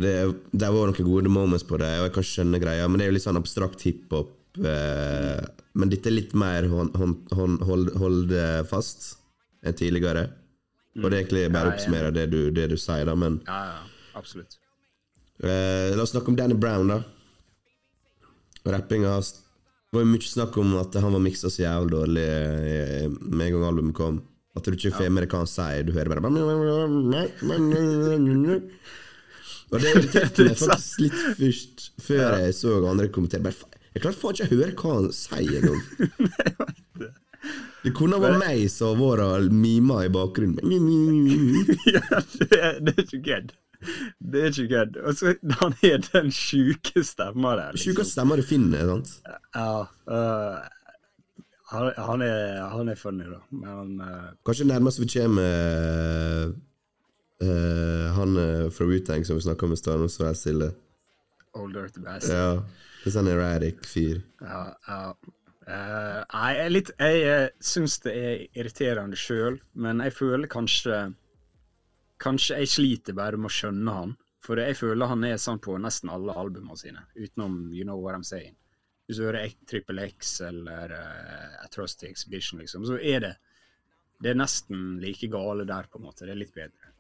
[0.01, 0.15] det,
[0.53, 3.13] det var noen gode moments på det, og jeg kan skjønne greia, men det er
[3.13, 4.35] jo litt sånn abstrakt hiphop.
[4.61, 5.41] Eh,
[5.75, 8.35] men dette er litt mer hånd, hånd, hold, hold
[8.71, 9.15] fast
[9.65, 10.29] enn tidligere.
[11.01, 13.63] Og det er egentlig bare å oppsummere det du, det du sier, da, men Ja,
[13.73, 14.61] ja, absolutt.
[15.43, 17.01] Eh, la oss snakke om Danny Brown, da.
[18.65, 19.33] Rappinga hans
[19.91, 23.57] Det var mye snakk om at han var miksa så jævlig dårlig eh, med en
[23.57, 24.23] gang albumet kom.
[24.55, 25.83] At du ikke får med deg hva han sier.
[25.87, 26.21] Du hører bare
[29.75, 33.55] Og det irriterte meg faktisk litt først, før jeg så andre kommentere.
[33.95, 35.83] Jeg klarte faen ikke å høre hva han sier engang.
[37.85, 40.63] Det kunne vært meg som har vært mima i bakgrunnen.
[41.97, 42.05] ja,
[42.39, 43.53] det, er, det er ikke kødd.
[44.19, 44.97] Det er ikke kødd.
[45.03, 47.75] Og så han har den sjuke stemma der.
[47.75, 47.91] liksom.
[47.91, 48.87] Sjukeste stemmer du finner.
[48.95, 49.11] sant?
[49.59, 49.69] Ja,
[50.09, 50.57] øh,
[51.75, 53.41] han, han, er, han er funny, da.
[53.51, 54.31] Men uh...
[54.47, 56.55] Kanskje nærmest vi kommer uh,
[57.45, 58.41] uh, han
[58.75, 60.73] fra Wu-Tang som vi snakka om i stad, nå står jeg stille.
[61.55, 62.35] Old Dirty Bastard.
[62.35, 64.23] Ja, Litt sånn erratic fyr.
[64.41, 65.01] Ja, ja.
[65.65, 71.07] Nei, jeg, er litt, jeg uh, syns det er irriterende sjøl, men jeg føler kanskje
[72.25, 74.13] Kanskje jeg sliter bare med å skjønne han.
[74.45, 78.19] For jeg føler han er sånn på nesten alle albumene sine, utenom You Know What
[78.19, 78.55] I'm Saying.
[79.05, 83.35] Hvis du hører Trippel X eller uh, Atrocity Exhibition, liksom, så er det
[84.23, 86.25] Det er nesten like gale der, på en måte.
[86.25, 86.93] Det er litt bedre.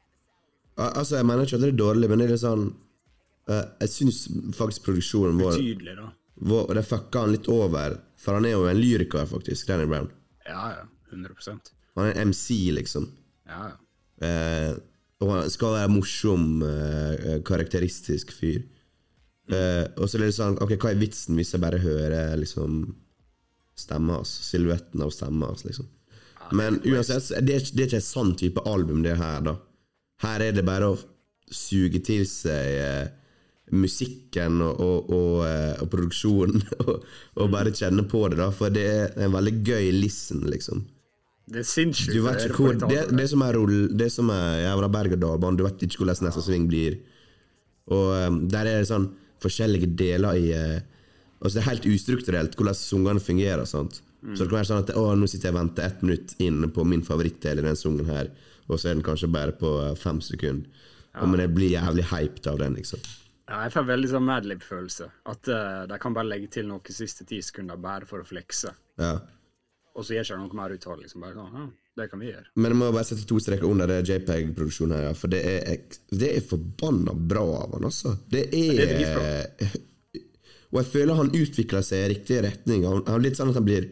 [0.76, 2.66] Altså, Jeg mener ikke at det er dårlig, men det er litt sånn
[3.48, 4.24] uh, Jeg syns
[4.58, 6.08] faktisk produksjonen vår, Tydelig, da.
[6.50, 7.96] vår Det fucka han litt over.
[8.20, 10.10] For han er jo en lyriker, faktisk, Danny Brown.
[10.48, 10.90] Ja, ja.
[11.14, 11.60] 100
[11.94, 13.06] Han er en MC, liksom.
[13.46, 13.78] Ja, ja.
[14.24, 14.74] Uh,
[15.22, 18.64] og han skal være morsom, uh, karakteristisk fyr.
[19.52, 22.94] Eh, og så er det sånn Ok, hva er vitsen hvis jeg bare hører liksom
[23.76, 24.30] stemma hans?
[24.48, 25.90] Silhuetten av stemma hans, liksom.
[26.52, 29.56] Men uansett, det, er det er ikke et sånn type album, det her, da.
[30.24, 30.98] Her er det bare å
[31.52, 33.06] suge til seg eh,
[33.72, 36.64] musikken og, og, og, eh, og produksjonen,
[37.38, 38.50] og, bare kjenne på det, da.
[38.54, 40.84] For det er en veldig gøy listen, liksom.
[41.44, 42.54] Det er sinnssykt.
[42.56, 46.24] Hvor Det, det som er rull Det som er jævla berg-og-dal-bane, du vet ikke hvordan
[46.24, 46.96] neste sving blir.
[47.92, 49.10] Og um, der er det sånn
[49.44, 50.90] forskjellige deler i uh,
[51.44, 53.66] Altså Det er helt ustrukturelt hvordan sangene fungerer.
[53.68, 53.98] sant?
[54.32, 56.64] Så det kan være sånn at å, nå sitter jeg og venter ett minutt inn
[56.72, 58.30] på min favorittdel i den sangen her,
[58.64, 60.88] og så er den kanskje bare på eh, fem sekunder.
[61.14, 61.28] Ja.
[61.30, 63.02] men jeg blir jævlig hyped av den, liksom.
[63.44, 65.06] Ja, jeg får veldig sånn Madlib-følelse.
[65.30, 68.72] At uh, de kan bare legge til noen siste ti sekunder bare for å flekse.
[68.98, 69.12] Ja.
[69.94, 71.04] Og så gjør ikke noe mer ut av det.
[71.04, 71.22] Liksom.
[71.22, 72.46] Bare sånn, det kan vi gjøre.
[72.58, 75.76] Men jeg må bare sette to streker under det JPEG-produksjonen her, for det er,
[76.10, 78.16] det er forbanna bra av han, altså.
[78.32, 79.76] Det er, det er
[80.74, 82.82] Og jeg føler han utvikler seg i riktig retning.
[82.90, 83.86] Han, han litt sånn at han blir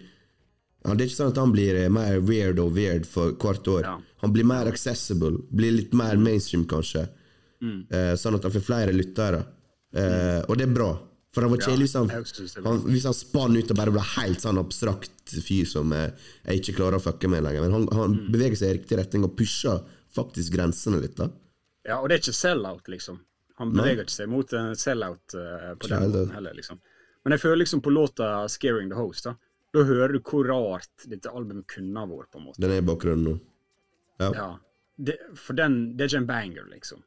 [0.83, 3.69] han, Det er ikke sånn at han blir eh, mer weird og weird for hvert
[3.71, 3.85] år.
[3.87, 3.93] Ja.
[4.25, 7.05] Han blir mer accessible, blir litt mer mainstream, kanskje.
[7.63, 7.77] Mm.
[7.87, 9.45] Eh, sånn at han får flere lyttere.
[9.95, 10.91] Eh, Og det er bra.
[11.33, 14.03] For han var kjedelig hvis han, jeg han, hvis han spann ut og bare ble
[14.19, 16.11] helt sånn abstrakt fyr som eh,
[16.45, 17.63] jeg ikke klarer å fucke med lenger.
[17.65, 18.33] Men han, han Mm.
[18.35, 19.81] beveger seg i riktig retning og pusher
[20.13, 21.17] faktisk grensene litt.
[21.17, 21.31] da
[21.89, 23.21] Ja, og det er ikke sell-out, liksom.
[23.59, 26.79] Han beveger ikke seg mot en sell-out uh, på den måten heller, liksom.
[27.25, 29.35] Men jeg føler liksom på låta 'Scaring the Host', da
[29.73, 32.61] Da hører du hvor rart dette albumet kunne ha vært, på en måte.
[32.61, 33.41] Den er i bakgrunnen nå.
[34.21, 34.31] Ja.
[34.35, 34.59] Ja.
[35.01, 37.03] Det, for den Det er ikke en banger, liksom.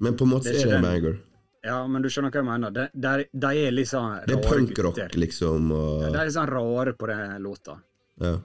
[0.00, 1.18] Men på en måte Det er er det en banger.
[1.66, 2.74] Ja, men du skjønner hva jeg mener.
[2.74, 5.72] De, de, de er litt sånn Det er punkrock, liksom.
[5.74, 7.80] Og, De er litt sånn rare på den låta.
[8.22, 8.36] ja.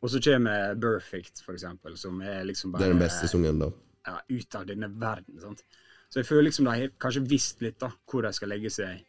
[0.00, 3.58] Og så kommer Perfect, for eksempel, som er liksom bare Det er den beste sungen,
[3.60, 3.68] da.
[4.08, 5.40] ja, ut av denne verden.
[5.42, 5.64] sant?
[6.08, 9.04] Så jeg føler liksom de har kanskje visst litt da, hvor de skal legge seg.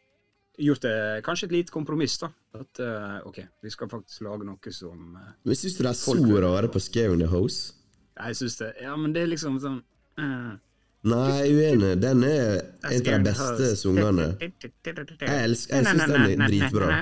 [0.60, 2.28] Gjort det, kanskje et lite kompromiss, da.
[2.60, 5.96] At uh, OK, vi skal faktisk lage noe som uh, Men syns du de er
[5.96, 7.72] så rare på Scaring the House?
[8.12, 9.78] Jeg syns det Ja, men det er liksom sånn
[10.20, 10.52] eh,
[11.02, 11.96] Nei, uenig.
[12.00, 14.26] Den er en av de beste sangene.
[14.38, 14.52] Jeg
[15.48, 16.98] elsker Jeg syns den er dritbra.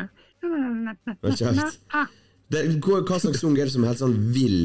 [1.20, 1.82] Hold kjeft.
[2.50, 4.62] Hva slags sang er det som er helt sånn vill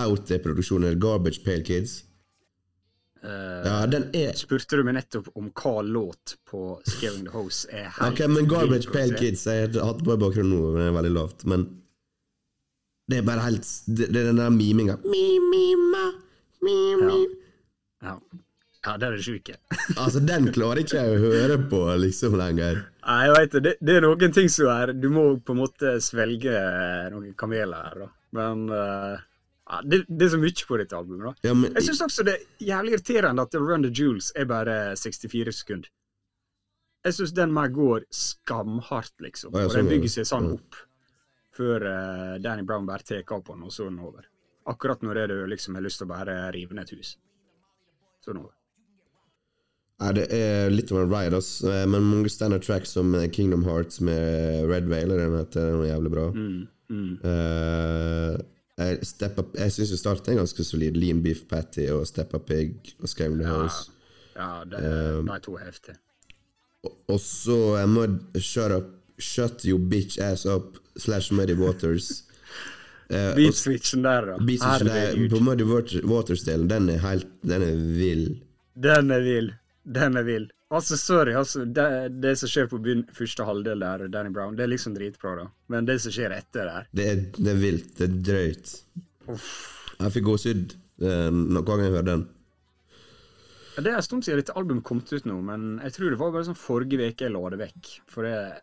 [0.00, 0.84] out there produksjon?
[0.88, 2.00] Er Garbage Pale Kids?
[3.22, 7.68] eh, Ja, den er Spurte du meg nettopp om hva låt på Scaring the House
[7.70, 9.14] er helt Ok, men Garbage Pale?
[9.20, 11.44] Kids Jeg har hatt på i bakgrunnen nå, men det er veldig lavt.
[11.46, 11.68] Men
[13.08, 14.98] det er bare helt Det, det er den der miminga.
[15.06, 16.04] Mi, mi, ma,
[16.66, 16.76] mi,
[17.06, 17.20] mi.
[17.22, 17.38] Ja.
[18.02, 19.56] Ja, det er det sjuke.
[20.02, 22.82] Altså, den klarer ikke jeg å høre på liksom lenger.
[23.06, 23.74] Nei, jeg vet det.
[23.78, 23.96] det.
[23.98, 26.54] Er noen ting som er Du må på en måte svelge
[27.14, 28.10] noen kameler her, da.
[28.32, 29.16] Men uh,
[29.68, 31.48] ja, det, det er så mye på dette albumet, da.
[31.50, 34.78] Ja, men Jeg syns også det er jævlig irriterende at Run the Jewels er bare
[34.98, 35.90] 64 sekunder.
[37.02, 39.54] Jeg syns den meg går skamhardt, liksom.
[39.54, 40.78] Og sånn den er bygger seg sånn opp.
[41.54, 44.26] Før uh, Danny Brown bare tar av på den, og så er den over.
[44.70, 47.16] Akkurat når det er du liksom har lyst til å bare rive ned et hus.
[48.28, 48.44] Er den.
[50.02, 51.50] Nei, det er litt av en ride, ass.
[51.64, 55.82] Eh, Men mange standard tracks som eh, Kingdom Hearts med Red Vailer den heter, den
[55.84, 56.24] er jævlig bra.
[56.34, 57.12] Mm, mm.
[57.22, 58.38] Uh,
[58.82, 60.96] jeg step up, jeg syns starten er ganske solid.
[60.98, 63.90] Lean Beef Patty og Step Up Pig og Scream the House.
[64.34, 64.80] Ja, det,
[65.18, 65.96] Um, de to er heftige.
[66.84, 68.88] Og- Og så eh, Mud Shut Up
[69.20, 72.24] Shut your Bitch Ass Up slash Muddy Waters.
[73.10, 74.36] Eh, Beat switchen der, da.
[74.38, 78.26] Beat Switchen der, på Muddy Wat- Waters-delen, den er helt Den er vill.
[78.74, 79.50] Den er vill.
[79.84, 80.50] Den er vill.
[80.72, 81.64] Altså, sorry, altså.
[81.66, 81.84] Det,
[82.22, 85.48] det som skjer på begyn- første halvdel der, Danny Brown, det er liksom dritbra, da.
[85.68, 87.90] Men det som skjer etter der Det er, det er vilt.
[87.98, 88.72] Det er drøyt.
[90.00, 92.24] Jeg fikk gåsehud noen hver gang jeg hørte den.
[93.76, 96.18] ja, Det er en stund siden dette albumet kom ut nå, men jeg tror det
[96.20, 97.90] var bare sånn forrige uke jeg la det vekk.
[98.08, 98.62] For det,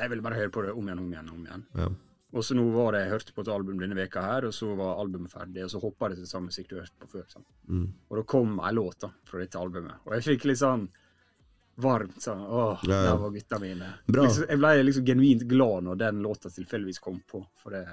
[0.00, 1.64] jeg ville bare høre på det om igjen, om igjen, om igjen.
[1.78, 1.88] Ja.
[2.32, 4.70] Og så nå var det jeg hørte på et album denne veka her, og så
[4.78, 7.26] var albumet ferdig, og så hoppa det til samme musikk du hørte på før.
[7.28, 7.44] Sånn.
[7.68, 7.88] Mm.
[8.08, 10.86] Og da kom ei låt da, fra dette albumet, og jeg fikk litt sånn
[11.82, 13.02] varmt sånn Åh, Ja, ja.
[13.10, 13.90] der var gutta mine.
[14.06, 14.24] Bra.
[14.26, 17.84] Liksom, jeg ble liksom genuint glad når den låta tilfeldigvis kom på, for det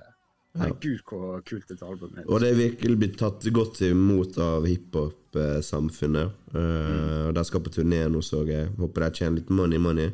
[0.58, 2.26] Herregud, hvor kult dette albumet er.
[2.28, 6.40] Og det er virkelig blitt tatt godt imot av hiphop-samfunnet.
[6.56, 8.72] Uh, og De skal på turné nå, så jeg.
[8.80, 10.10] Håper de tjener litt money, money.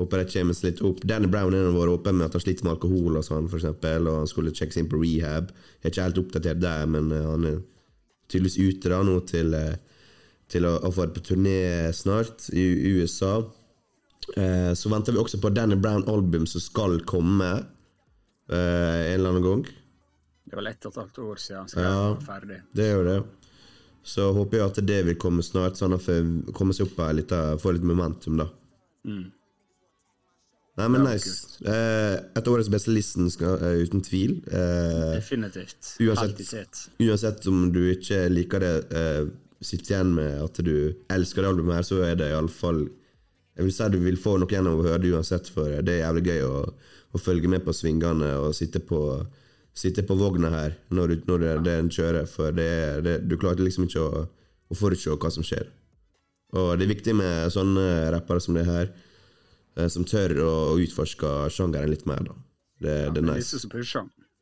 [0.00, 1.02] Håper de kommer seg litt opp.
[1.04, 4.06] Danny Brown har vært åpen med at han sliter med alkohol og sånn, for eksempel,
[4.08, 5.50] og han skulle sjekkes inn på rehab.
[5.52, 7.58] Jeg er ikke helt oppdatert der, men eh, han er
[8.32, 9.74] tydeligvis ute da nå til, eh,
[10.50, 11.58] til å, å få det på turné
[11.96, 12.64] snart i
[12.96, 13.34] USA.
[14.36, 19.44] Eh, så venter vi også på Danny Brown-album som skal komme eh, en eller annen
[19.46, 19.66] gang.
[20.50, 21.98] Det var ett og et halvt år siden han skrev Ja.
[22.14, 22.60] var ferdig.
[22.74, 23.18] Det gjør det.
[24.02, 27.12] Så håper jeg at det vil komme snart, sånn at vi komme seg opp her
[27.18, 28.46] litt, få litt momentum, da.
[29.04, 29.28] Mm.
[30.80, 31.34] Nei, men nice.
[31.60, 34.38] Eh, et av årets beste listen, skal, eh, uten tvil.
[34.48, 35.92] Eh, Definitivt.
[36.00, 36.82] Uansett- sett.
[37.00, 38.74] uansett om du ikke liker det,
[39.60, 42.86] sitter igjen med at du elsker det albumet her, så er det iallfall
[43.58, 45.98] Jeg vil si at du vil få noe gjennom å høre det uansett, for det
[45.98, 46.60] er jævlig gøy å,
[47.12, 49.26] å følge med på svingene og sitte på
[49.80, 53.36] Sitte på vogna her når, du, når det, det en kjører, for det, det, du
[53.38, 54.22] klarer liksom ikke å,
[54.70, 55.68] å forutse hva som skjer.
[56.58, 58.90] Og det er viktig med sånne rappere som det her,
[59.88, 62.36] som tør å utforske sjangeren litt mer, da.
[62.80, 63.60] Det, Ja, det er nice.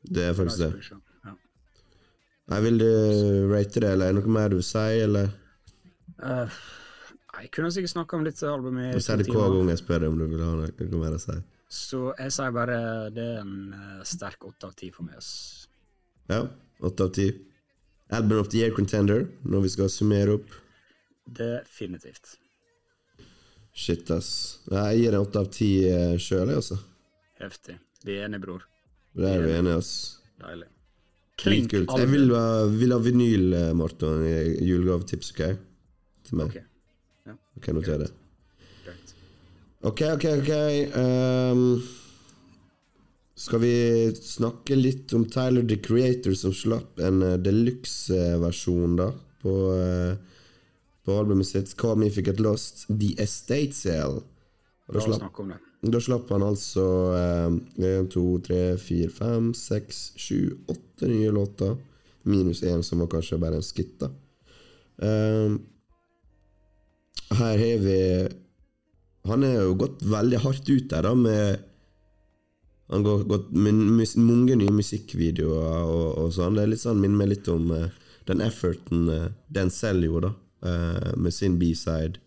[0.09, 0.99] Det er faktisk det.
[1.27, 1.35] Ja.
[2.49, 2.91] Nei, Vil du
[3.53, 5.31] rate det, eller er det noe mer du vil si, eller?
[6.19, 6.59] Uh,
[7.39, 10.03] jeg kunne sikkert snakka om litt albumet Jeg i sier det hver gang jeg spør
[10.03, 11.37] deg om du vil ha noe, noe mer å si.
[11.69, 12.79] Så jeg sier bare
[13.15, 15.21] det er en eh, sterk åtte av ti for meg.
[16.33, 16.47] Ja,
[16.81, 17.29] åtte av ti.
[18.17, 20.55] Album of the year contender, når vi skal summere opp.
[21.39, 22.39] Definitivt.
[23.89, 24.31] Shit, ass.
[24.69, 25.73] Jeg gir en åtte av ti
[26.21, 26.77] sjøl, altså.
[27.41, 27.79] Heftig.
[28.05, 28.67] Vi er enige, bror.
[29.17, 29.95] Det er vi enige, ass.
[30.43, 30.69] Deilig.
[31.39, 31.93] Dritkult.
[31.95, 35.45] Jeg vil ha, vil ha vinyl, eh, Morten, i julegavetips, OK?
[36.29, 36.57] Til meg.
[36.57, 38.11] Ok, Ok, noter det.
[39.89, 40.53] Ok, ok, ok.
[40.99, 41.63] Um,
[43.39, 43.75] skal vi
[44.19, 50.38] snakke litt om Tyler the Creator, som slapp en uh, deluxe-versjon da på, eh,
[51.09, 54.21] på albumet sitt Call Me If You Get Lost, The Estate Sale.
[54.89, 55.39] Og da La slapp,
[55.89, 56.85] da slapp han altså
[57.81, 61.77] én, to, tre, fire, fem, seks, sju, åtte nye låter.
[62.29, 64.11] Minus én, som var kanskje bare en skitt, da.
[64.99, 65.61] Um,
[67.39, 67.99] her har vi
[69.29, 71.63] Han er jo gått veldig hardt ut der, da, med
[72.91, 76.57] Han har gått med mange nye musikkvideoer og, og sånn.
[76.57, 77.89] Det er litt sånn, minner meg litt om uh,
[78.29, 82.21] den efforten uh, selv gjorde, da, eh, med sin B-side.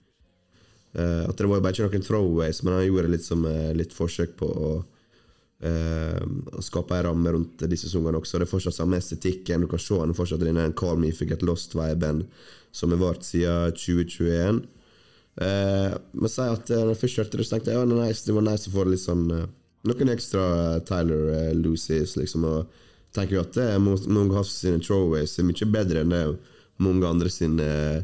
[0.92, 3.72] Uh, at det var jo bare ikke noen throwaways, men han gjorde litt som eh,
[3.78, 4.72] litt forsøk på å
[5.62, 8.40] å skape en ramme rundt disse sangene også.
[8.42, 9.62] Det er fortsatt samme estetikken.
[9.62, 12.24] Du kan se han fortsatt i den Call Me If You Get Lost-viben
[12.74, 14.64] som har vart siden 2021.
[15.38, 18.34] Uh, men si at når jeg først hørte det, så tenkte jeg ja, nice, det
[18.34, 20.48] var nice å få litt sånn noen ekstra
[20.90, 22.50] Tyler uh, Lucies, liksom.
[22.50, 22.82] Og
[23.14, 26.26] tenker jo at er Mo- sine throwaways er mye bedre enn det
[26.82, 28.04] mange andre sine eh,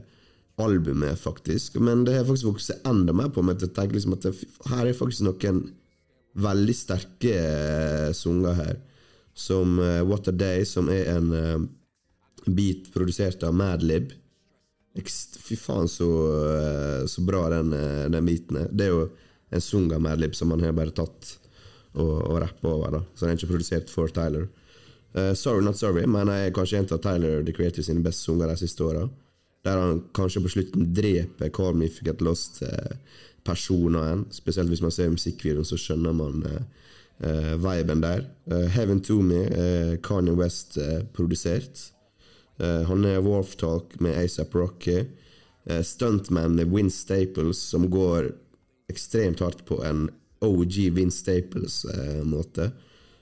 [0.58, 1.78] album er, faktisk.
[1.80, 3.43] Men det har jeg faktisk vokst enda mer på.
[3.46, 3.60] meg.
[3.60, 4.34] Til jeg tenker liksom at det,
[4.72, 5.63] her er faktisk noen
[6.38, 8.78] veldig sterke uh, sanger her.
[9.38, 11.67] Som uh, What A Day, som er en uh,
[12.48, 14.13] beat produsert av Madlib.
[14.98, 16.08] Fy faen, så,
[17.06, 17.70] så bra den,
[18.10, 18.72] den beaten er.
[18.74, 19.04] Det er jo
[19.54, 21.36] en sang av Madlib som han har bare tatt
[21.93, 22.96] og, og rappa over.
[22.96, 24.48] da Så den er ikke produsert for Tyler.
[25.38, 28.50] Sorry Not Sorry mener jeg er kanskje en av Tyler The Creator sine beste sanger
[28.50, 29.06] de siste åra.
[29.67, 32.95] Der han kanskje på slutten dreper Carl You Get Lost eh.
[34.32, 36.63] Spesielt hvis man ser musikkvideoen, så skjønner man eh,
[37.23, 38.25] eh, viben der.
[38.51, 41.91] Eh, Heaven To Me, eh, Kanye West eh, produsert.
[42.60, 45.06] Eh, han er Warf Talk med ASAP Rocky.
[45.65, 48.32] Eh, Stuntman med Wind Staples, som går
[48.91, 50.10] ekstremt hardt på en
[50.41, 52.71] OG Wind Staples-måte.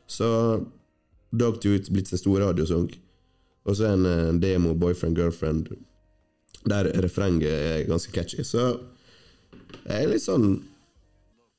[0.07, 0.61] så
[1.31, 2.91] Dogtooth blitt en stor radiosang.
[3.65, 5.71] Og så en, demo Boyfriend Girlfriend
[6.69, 8.43] der refrenget er ganske catchy.
[8.47, 8.67] Så
[9.85, 10.63] jeg er litt sånn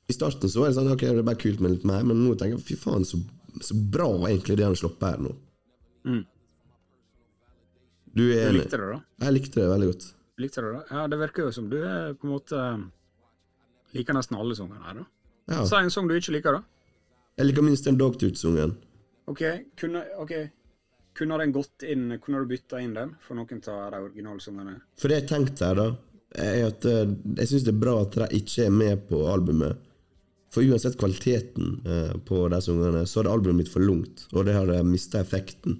[0.07, 2.21] I starten så var det sånn Ok, det er bare kult med litt mer, men
[2.23, 3.19] nå tenker jeg fy faen, så,
[3.63, 5.33] så bra egentlig det han har sluppet her nå.
[6.07, 6.23] Mm.
[8.17, 9.01] Du er Du likte det, da?
[9.25, 10.07] Jeg likte det veldig godt.
[10.41, 10.83] Likte det da?
[10.91, 12.63] Ja, det virker jo som du er på en måte
[13.97, 15.07] liker nesten alle sangene her, da.
[15.47, 15.63] Ja.
[15.67, 16.63] Si en sang du ikke liker, da.
[17.37, 18.73] Jeg liker minst den Dogtooth-sungen.
[19.29, 19.43] OK,
[19.79, 20.33] kunne, ok.
[21.17, 24.77] Kunne den gått inn Kunne du bytta inn den for noen av de originale sangene?
[24.99, 25.87] For det jeg tenkte her, da,
[26.37, 27.03] er at eh,
[27.41, 29.83] jeg syns det er bra at de ikke er med på albumet.
[30.53, 34.55] For uansett kvaliteten eh, på de sangene, så hadde albumet mitt for langt, og det
[34.57, 35.79] hadde mista effekten.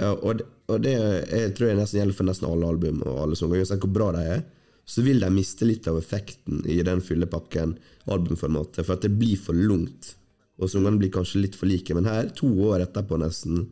[0.00, 3.22] Ja, og, det, og det jeg tror jeg nesten gjelder for nesten alle album og
[3.22, 3.62] alle sanger.
[3.62, 4.44] Uansett hvor bra de er,
[4.86, 7.74] så vil de miste litt av effekten i den fulle pakken,
[8.12, 10.12] albumformatet, for at det blir for langt.
[10.60, 13.66] Og sangene blir kanskje litt for like, men her, to år etterpå nesten,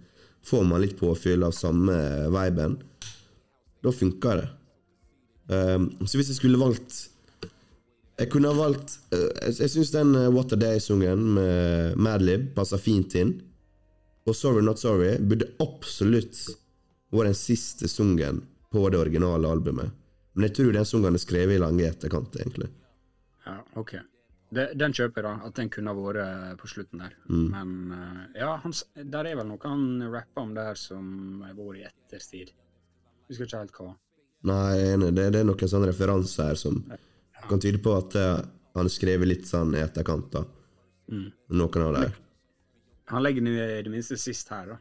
[0.44, 1.96] får man litt påfyll av samme
[2.32, 2.76] viben.
[3.84, 4.48] Da funker det.
[5.48, 7.10] Um, så hvis jeg skulle valgt
[8.16, 12.46] Jeg kunne ha valgt uh, Jeg, jeg syns den uh, What A Day-sungen med Madlib
[12.56, 13.34] passer fint inn.
[14.24, 16.40] Og Sorry Not Sorry burde absolutt
[17.12, 18.40] vært den siste sungen
[18.72, 19.92] på det originale albumet.
[20.34, 22.70] Men jeg tror den sungen er skrevet i lange etterkant, egentlig.
[23.44, 23.94] Ja, OK.
[24.54, 25.48] Det, den kjøper jeg, da.
[25.48, 27.14] At den kunne ha vært på slutten der.
[27.28, 27.46] Mm.
[27.52, 28.74] Men eh, ja, han,
[29.14, 31.06] der er vel noe han rapper om der som
[31.44, 32.52] har vært i ettertid.
[33.28, 33.92] Husker ikke helt hva.
[34.44, 34.74] Nei.
[35.08, 36.82] Det, det er noen sånne referanser her som
[37.48, 38.42] kan tyde på at uh,
[38.74, 40.30] han har skrevet litt sånn i etterkant.
[40.32, 40.44] da
[41.08, 41.32] Mm.
[41.52, 42.12] Noen av dem.
[43.12, 44.76] Han legger den i det minste sist her, da.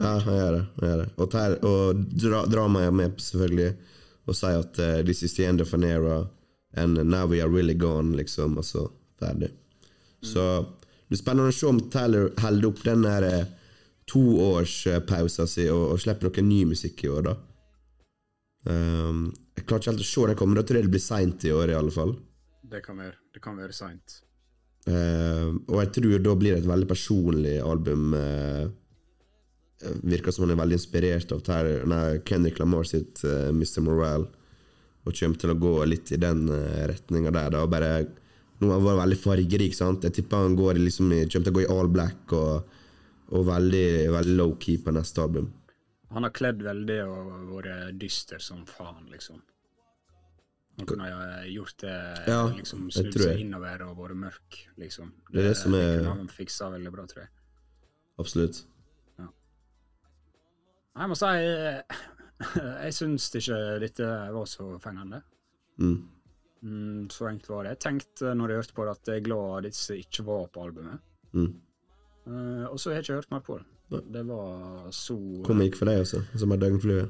[0.00, 0.62] Ja, han gjør det.
[0.78, 1.08] Han gjør det.
[1.16, 3.68] Og, ter, og dra, dramaet er med, selvfølgelig,
[4.26, 6.26] og sier at uh, 'this is the end of an era',
[6.76, 8.86] and now we are really gone, liksom, og så
[9.20, 9.50] ferdig.
[10.24, 10.42] Så
[11.08, 13.50] det er spennende å se om Tyler holder opp den der uh,
[14.10, 17.36] toårspausen sin og, og slipper noe ny musikk i år, da.
[18.66, 21.44] Um, jeg klarer ikke helt å se det komme, da tror jeg det blir seint
[21.46, 22.16] i år, i alle fall.
[22.66, 24.20] Det kan være, det kan være seint.
[24.86, 28.10] Uh, og jeg tror da blir det et veldig personlig album.
[28.14, 28.66] Uh,
[30.06, 31.42] virker som han er veldig inspirert av
[32.26, 33.82] Kendrick Lamar sitt uh, Mr.
[33.84, 34.30] Morale.
[35.06, 37.50] Og kommer til å gå litt i den uh, retninga der.
[37.54, 38.06] da, og bare
[38.58, 39.74] Nå har han veldig fargerik.
[39.76, 40.02] sant?
[40.02, 42.64] Jeg tipper han går liksom, i- kommer til å gå i all black og,
[43.36, 45.52] og veldig, veldig low-key på neste album.
[46.10, 49.42] Han har kledd veldig og vært dyster som faen, liksom.
[50.78, 51.92] Han kunne ha gjort det
[52.28, 55.12] Ja, liksom snudd seg innover og vært mørk, liksom.
[55.32, 57.30] Det er det som er- han fiksa veldig bra, tror jeg.
[58.18, 58.62] Absolutt.
[60.96, 61.82] Jeg må si eh,
[62.84, 65.22] Jeg syns ikke dette var så fengende.
[65.80, 65.96] Mm.
[66.66, 67.76] Mm, så enkelt var det.
[67.76, 70.66] Jeg tenkte når jeg hørte på det, at jeg er glad disse ikke var på
[70.66, 71.04] albumet.
[71.36, 71.52] Mm.
[72.26, 73.66] Uh, og så har jeg ikke hørt mer på det.
[74.14, 75.14] Det var så
[75.46, 76.24] Kom gikk for deg, altså?
[76.34, 77.04] Som er døgnflue?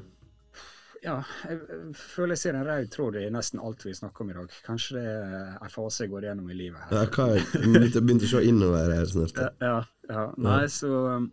[1.03, 1.15] Ja,
[1.45, 4.35] jeg, jeg føler jeg ser en rød tråd i nesten alt vi snakker om i
[4.37, 4.53] dag.
[4.65, 6.95] Kanskje det er en fase jeg går gjennom i livet her.
[6.97, 9.41] Ja, hva er Begynte å se innover her snart.
[9.41, 9.77] Ja, ja,
[10.09, 10.25] ja.
[10.41, 11.31] Nei, så um,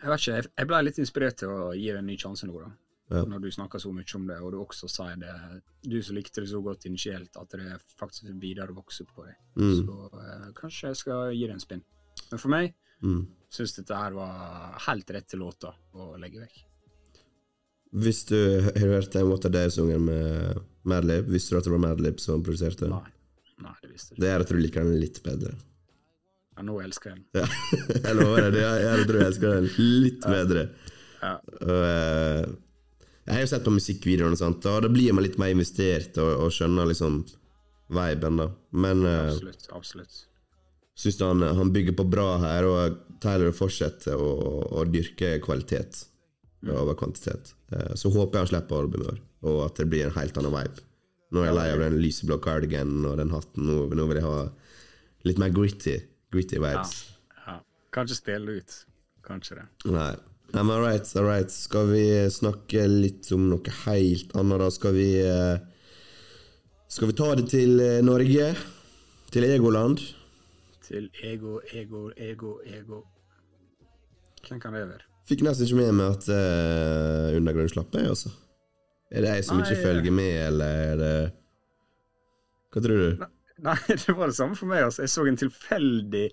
[0.00, 0.38] Jeg vet ikke.
[0.38, 2.72] Jeg, jeg ble litt inspirert til å gi det en ny sjanse nå, da.
[3.12, 3.20] Ja.
[3.28, 5.32] Når du snakker så mye om det, og du også sier det
[5.84, 9.34] Du som likte det så godt initielt, at det faktisk videre vokser på deg.
[9.60, 9.74] Mm.
[9.82, 11.82] Så eh, kanskje jeg skal gi det en spinn.
[12.30, 12.72] Men for meg
[13.04, 13.26] Mm.
[13.52, 16.62] syns dette her var helt rette låta å legge vekk.
[17.94, 21.82] Hvis du har hørt en What a Day-sangen med Madlib, visste du at det var
[21.84, 22.94] Madlib som produserte den?
[22.96, 23.12] Nei.
[23.66, 24.22] Nei, det visste jeg ikke.
[24.24, 25.52] Det er at du liker den litt bedre.
[26.56, 27.42] Ja, nå elsker jeg den.
[27.42, 27.46] Ja,
[28.08, 28.56] jeg lover deg.
[28.56, 28.62] det.
[28.64, 29.68] Jeg, jeg tror jeg elsker den
[30.06, 30.64] litt bedre.
[31.20, 31.34] Ja.
[31.60, 32.54] Og, eh,
[33.24, 34.66] jeg har jo sett på musikkvideoene, sant?
[34.68, 37.22] og da blir man litt mer investert og, og skjønner liksom
[37.94, 38.48] viben, da.
[38.72, 39.68] Men uh, Absolutt.
[39.72, 40.16] Absolutt.
[40.96, 44.30] syns han, han bygger på bra her, og Tyler fortsetter å,
[44.80, 46.02] å dyrke kvalitet
[46.64, 47.54] over kvantitet.
[47.72, 50.80] Eh, Så håper jeg han slipper albumet og at det blir en helt annen vibe.
[51.36, 53.66] Nå er jeg lei av den lyseblå cardiganen og den hatten.
[53.68, 54.38] Nå, nå vil jeg ha
[55.28, 55.98] litt mer gritty,
[56.32, 56.62] gritty Ja.
[56.64, 56.94] vibes.
[57.46, 57.58] ja.
[57.92, 58.76] Kanskje spille ut.
[59.26, 59.66] Kanskje det.
[59.92, 60.14] Nei.
[60.54, 61.50] Nei, men right, right.
[61.50, 64.68] Skal vi snakke litt om noe helt annet, da?
[64.70, 65.56] Skal vi eh,
[66.94, 68.52] Skal vi ta det til eh, Norge?
[69.34, 70.04] Til Egoland?
[70.84, 73.00] Til ego, ego, ego, ego.
[74.46, 75.08] Hvem kan det være?
[75.26, 78.30] Fikk nesten ikke med meg at uh, Undergrunn slapp av, altså.
[79.10, 81.14] Er det jeg som Nei, ikke følger med, eller er det
[82.70, 83.26] Hva tror du?
[83.64, 84.84] Nei, det var det samme for meg.
[84.86, 85.02] altså.
[85.02, 86.28] Jeg så en tilfeldig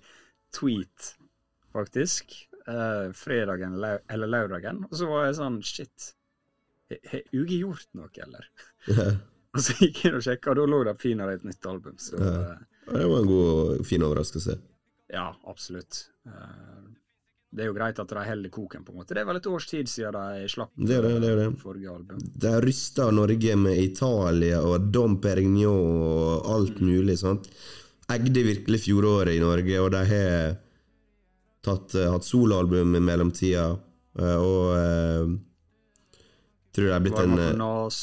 [0.54, 1.14] tweet,
[1.74, 2.36] faktisk.
[2.68, 4.84] Eh, fredagen eller lørdagen.
[4.90, 6.12] Og så var jeg sånn Shit.
[6.90, 8.48] har- Har UG gjort noe, eller?
[9.54, 11.96] Og så gikk jeg inn og sjekka, og da lå det pinadø et nytt album.
[12.00, 12.56] Så eh,
[12.88, 14.58] det var en god, fin overraskelse.
[15.12, 16.06] ja, absolutt.
[16.26, 16.78] Eh,
[17.52, 19.12] det er jo greit at de holder koken, på en måte.
[19.12, 21.46] Det er vel et års tid siden de slapp Det er det, det er det.
[21.52, 22.18] eh, forrige album.
[22.46, 27.18] De rysta Norge med Italia og Dom Perignon og alt mulig.
[27.20, 27.50] sant?
[28.08, 30.56] Egde virkelig fjoråret i Norge, og de har
[31.64, 33.78] tatt, eh, hatt soloalbum i mellomtida.
[34.18, 35.36] eh, og uh,
[36.72, 38.00] tror det er blitt en nas.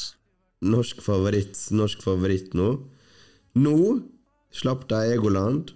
[0.62, 2.70] norsk favoritt Norsk favoritt nå.
[3.58, 3.76] Nå
[4.50, 5.70] slapp de Egoland.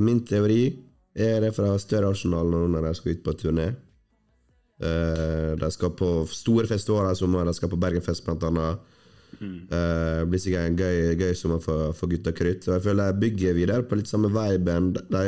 [0.00, 0.78] Min teori
[1.14, 3.72] er det fra større Arsenal nå når de skal ut på turné.
[4.82, 7.44] Uh, De skal på store festivaler i sommer.
[7.44, 8.80] De skal på Bergenfest, annet.
[9.42, 12.66] Eh, Det blir sikkert en gøy, gøy sommer for, for gutta krutt.
[12.68, 14.92] Og jeg føler de bygger videre på litt samme viben.
[14.94, 15.24] De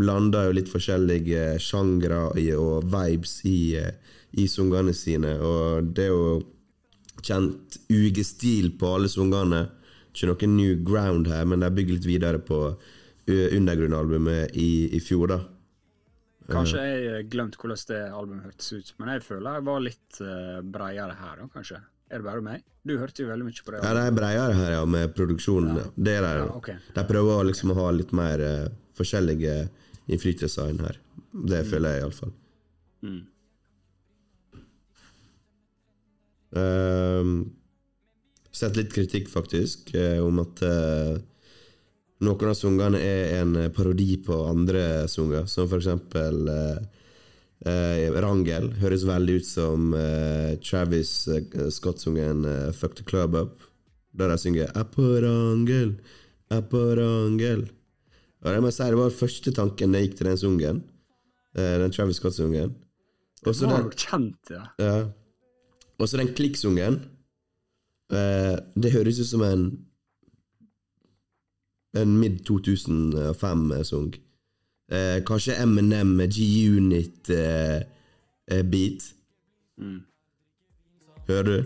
[0.00, 2.22] blander jo litt forskjellige sjangre
[2.56, 5.36] og vibes i, eh, i sungene sine.
[5.38, 6.40] Og det er jo
[7.20, 9.68] kjent UG-stil på alle sungene.
[10.10, 12.64] Ikke noe new ground her, men de bygger litt videre på
[13.30, 15.36] undergrunnalbumet i, i fjor, da.
[16.50, 20.18] Kanskje jeg glemte hvordan det albumet hørtes ut, men jeg føler jeg var litt
[20.74, 21.78] breiere her, da, kanskje.
[22.10, 22.64] Er det bare meg?
[22.82, 23.80] Du hørte jo veldig mye på det.
[23.84, 25.76] Ja, de er bredere her, ja, med produksjonen.
[25.94, 26.30] Det er de.
[26.40, 26.80] Ja, okay.
[26.96, 29.54] De prøver å liksom ha litt mer uh, forskjellige
[30.10, 30.98] innflytelser inn her.
[31.30, 32.32] Det føler jeg iallfall.
[33.06, 33.20] Mm.
[36.50, 37.46] Uh,
[38.50, 41.14] sett litt kritikk, faktisk, eh, om at uh,
[42.26, 46.80] noen av sangene er en parodi på andre sanger, som for eksempel uh,
[47.64, 48.72] uh, Rangel.
[48.82, 49.94] Høres veldig ut som
[50.66, 51.14] Travis
[51.70, 52.44] Scott-sungen
[52.74, 53.62] 'Fuck the Club Up',
[54.12, 56.00] der de synger 'Jeg på Rangel,
[56.50, 57.68] jeg på Rangel'.
[58.42, 60.82] Og det må jeg si, det var første tanken jeg gikk til den sungen.
[61.56, 62.74] eh, den Travis Scott-sungen.
[63.46, 64.64] Og så den- kjent, ja.
[64.78, 65.08] ja.
[65.98, 67.00] Og så den klikksungen.
[68.12, 69.86] Eh, det høres ut som en
[71.94, 74.14] En mid 2005-sung.
[74.92, 77.86] Eh, kanskje Eminem G-Unit-beat.
[78.46, 79.14] Eh, beat.
[79.78, 80.02] Mm.
[81.28, 81.64] Hører du?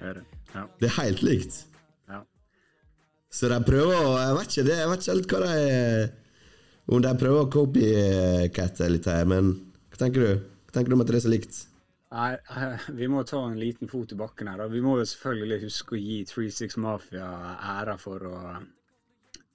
[0.00, 0.22] Hører.
[0.54, 0.62] Ja.
[0.80, 1.66] Det er helt likt.
[3.36, 3.40] Ja.
[3.40, 6.10] Så de prøver å Jeg vet ikke, det, jeg vet ikke helt hva de
[6.96, 9.54] Om de prøver å copycatte litt her, men
[9.90, 10.44] hva tenker du?
[10.66, 11.64] Hva tenker du om at det er så likt?
[12.14, 14.60] Nei, eh, vi må ta en liten fot i bakken her.
[14.60, 14.68] da.
[14.70, 17.26] Vi må jo selvfølgelig huske å gi 36 Mafia
[17.74, 18.36] æra for å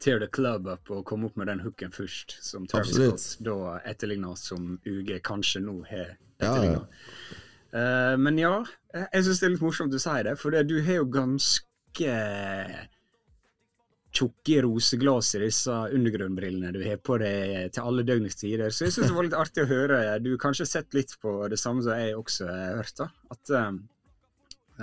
[0.02, 3.24] tear the club up og komme opp med den hooken først, som Travis Absolutt.
[3.24, 6.84] Scott da etterligna som UG kanskje nå har Ja, etterligna.
[7.72, 8.56] Eh, men ja,
[8.94, 11.08] eh, jeg syns det er litt morsomt du sier det, for det, du har jo
[11.14, 12.18] ganske
[14.12, 18.74] tjukke roseglass i disse undergrunnbrillene du har på deg til alle døgnets tider.
[18.74, 20.02] Så jeg syns det var litt artig å høre.
[20.20, 23.08] Du har kanskje sett litt på det samme som jeg også har hørt, da.
[23.32, 23.70] At eh,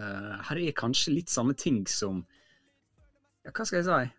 [0.01, 2.25] eh, her er kanskje litt samme ting som
[3.45, 4.15] Ja, hva skal jeg si?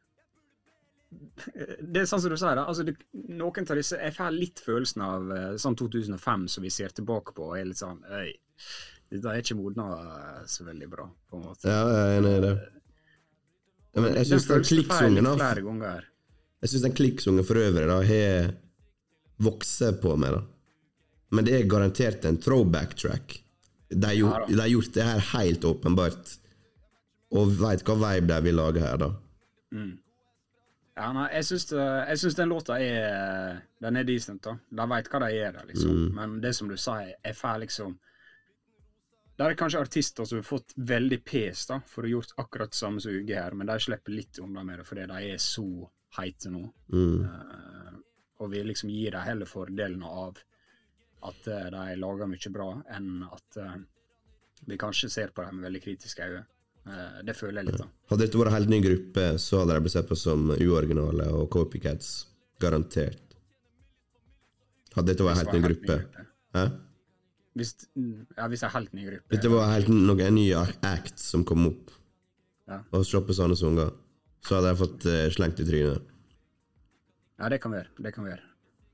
[1.09, 2.67] Det er sånn som du sier, da.
[2.69, 2.99] Altså, det,
[3.33, 7.33] noen av disse Jeg får litt følelsen av eh, sånn 2005 som vi ser tilbake
[7.33, 8.35] på, og er litt sånn Øy,
[9.09, 9.87] dette er ikke modna
[10.45, 11.65] så veldig bra, på en måte.
[11.65, 12.57] Ja, jeg er enig i det.
[13.95, 16.07] Ja, men jeg syns den klikksungen flere ganger.
[16.59, 18.51] Jeg synes den klikksungen for øvrig da har
[19.39, 20.35] vokst på meg.
[20.35, 20.41] da
[21.35, 23.39] Men det er garantert en throwback track.
[23.89, 26.35] De har gjort, de gjort det her helt åpenbart.
[27.31, 29.09] Og veit hva vibe de vil lage her, da.
[30.99, 34.57] Ja, nei, jeg syns, jeg syns den låta er Den er decent, da.
[34.69, 35.91] De veit hva de gjør der, liksom.
[35.95, 36.07] Mm.
[36.17, 37.95] Men det som du sa, jeg får liksom
[39.39, 42.75] Der er kanskje artister som har fått veldig pes da, for å ha gjort akkurat
[42.75, 45.67] samme som UG her, men de slipper litt unna med det fordi de er så
[46.17, 46.65] heite nå.
[46.91, 47.21] Mm.
[47.23, 47.93] Uh,
[48.43, 50.41] og vi liksom gir dem heller fordelen av
[51.29, 52.67] at uh, de lager mye bra,
[52.97, 53.77] enn at uh,
[54.67, 56.45] vi kanskje ser på dem med veldig kritiske øyne.
[57.23, 57.85] Det føler jeg litt, da.
[58.09, 61.27] Hadde dette vært en helt ny gruppe, så hadde de blitt sett på som uoriginale
[61.37, 62.07] og copycats.
[62.59, 63.35] Garantert.
[64.95, 65.99] Hadde dette vært en helt ny gruppe.
[66.57, 66.63] Hæ?
[67.57, 69.39] Hvis, ja, hvis det er helt ny gruppe.
[69.41, 70.45] Det var helt noen nye ny
[70.85, 71.95] act som kom opp,
[72.69, 72.83] Ja.
[72.93, 73.89] og slapp sånne sanger.
[74.45, 76.11] Så hadde jeg fått uh, slengt i trynet.
[77.39, 78.03] Ja, det kan vi gjøre.
[78.05, 78.45] Det kan vi gjøre.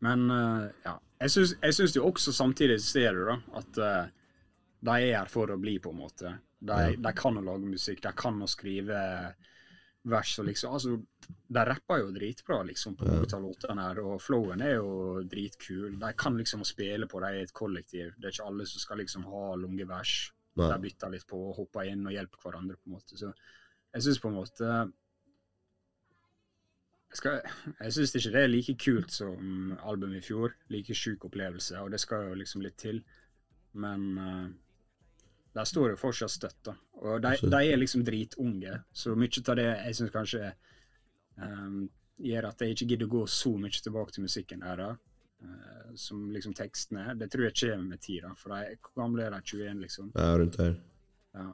[0.05, 0.95] Men uh, ja.
[1.21, 4.07] Jeg syns, jo også samtidig ser du da, at uh,
[4.85, 6.33] de er her for å bli, på en måte.
[6.65, 8.97] De, de kan å lage musikk, de kan å skrive
[10.05, 10.95] vers og liksom Altså,
[11.25, 15.97] de rapper jo dritbra, liksom, på mange av låtene her, og flowen er jo dritkul.
[16.01, 18.13] De kan liksom spille på, de er et kollektiv.
[18.17, 20.17] Det er ikke alle som skal liksom ha lange vers.
[20.55, 20.69] Nei.
[20.71, 23.17] De bytter litt på, hopper inn og hjelper hverandre, på en måte.
[23.19, 23.31] Så
[23.95, 24.69] jeg syns på en måte
[27.15, 27.35] jeg, skal,
[27.79, 30.55] jeg syns ikke det er like kult som albumet i fjor.
[30.73, 33.01] Like sjuk opplevelse, og det skal jo liksom litt til.
[33.79, 34.47] Men uh,
[35.55, 36.73] der står jo fortsatt støtt, da.
[37.05, 40.49] Og de, de er liksom dritunge, så mye av det jeg syns kanskje
[41.39, 41.85] um,
[42.19, 44.89] gjør at jeg ikke gidder å gå så mye tilbake til musikken der, da.
[45.45, 47.13] Uh, som liksom tekstene.
[47.19, 49.41] Det tror jeg kommer med tida, for de, hvor gamle er de?
[49.55, 50.11] 21, liksom?
[50.15, 50.75] Ja, rundt her.
[51.35, 51.49] Ja.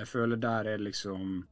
[0.00, 1.44] Jeg føler der er liksom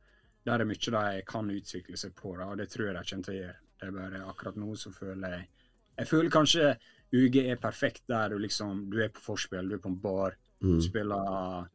[0.42, 3.26] Der er mye de kan utvikle seg på, da, og det tror jeg de kommer
[3.28, 3.58] til å gjøre.
[3.78, 5.46] Det er bare akkurat nå så føler jeg
[6.00, 6.72] Jeg føler kanskje
[7.12, 10.34] UG er perfekt der du liksom Du er på forspill, du er på en bar,
[10.62, 10.76] Mm.
[10.78, 11.68] du spiller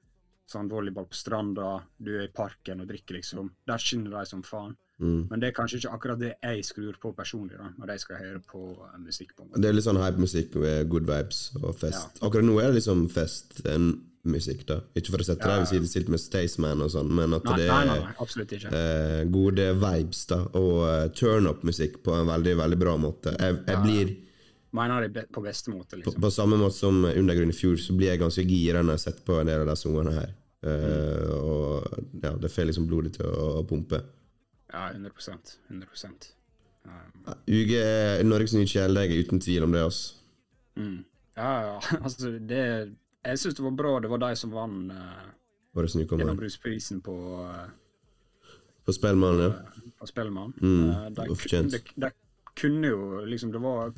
[0.47, 3.51] sånn volleyball på stranda, du er i parken og drikker, liksom.
[3.67, 4.75] Der skinner de som faen.
[4.97, 5.27] Mm.
[5.29, 8.21] Men det er kanskje ikke akkurat det jeg skrur på personlig, da, når jeg skal
[8.23, 9.35] høre på uh, musikk.
[9.37, 9.59] på meg.
[9.61, 12.21] Det er litt sånn hype-musikk med good vibes og fest.
[12.25, 13.91] Akkurat nå er det liksom fest enn
[14.27, 14.79] musikk, da.
[14.97, 15.63] Ikke for å sette Ja, deg ja.
[15.63, 19.67] ved sidestilt med Staysman og sånn, men at Nei, det er nei, nei, eh, gode
[19.83, 23.35] vibes, da, og uh, turn up-musikk på en veldig, veldig bra måte.
[23.37, 24.15] Jeg, jeg blir
[24.75, 26.21] Mener det på beste måte, liksom.
[26.21, 29.23] på samme måte som Undergrunn i fjor, så blir jeg ganske gira når jeg setter
[29.29, 30.33] på en del av de ungene her.
[30.67, 31.85] Eh, og
[32.23, 34.01] ja, det får liksom blodet til å, å pumpe.
[34.73, 36.33] Ja, 100% 100
[36.83, 40.17] um, UG er Norges nye kjæledegge, uten tvil om det, altså.
[40.75, 40.99] Mm.
[41.37, 42.61] Ja, ja, altså det
[43.25, 45.25] Jeg syns det var bra det var de som vant uh,
[45.77, 46.25] Årets nykommer.
[46.25, 47.15] Gjennombruddsprisen på,
[47.47, 48.51] uh,
[48.85, 49.51] På Spellemann, ja.
[49.99, 50.53] på Spellemann.
[50.59, 51.27] Mm, Uh, de,
[51.71, 52.11] de, de
[52.57, 53.91] kunne jo liksom det var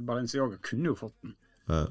[0.00, 1.36] Balenciaga kunne jo fått den.
[1.68, 1.84] ja.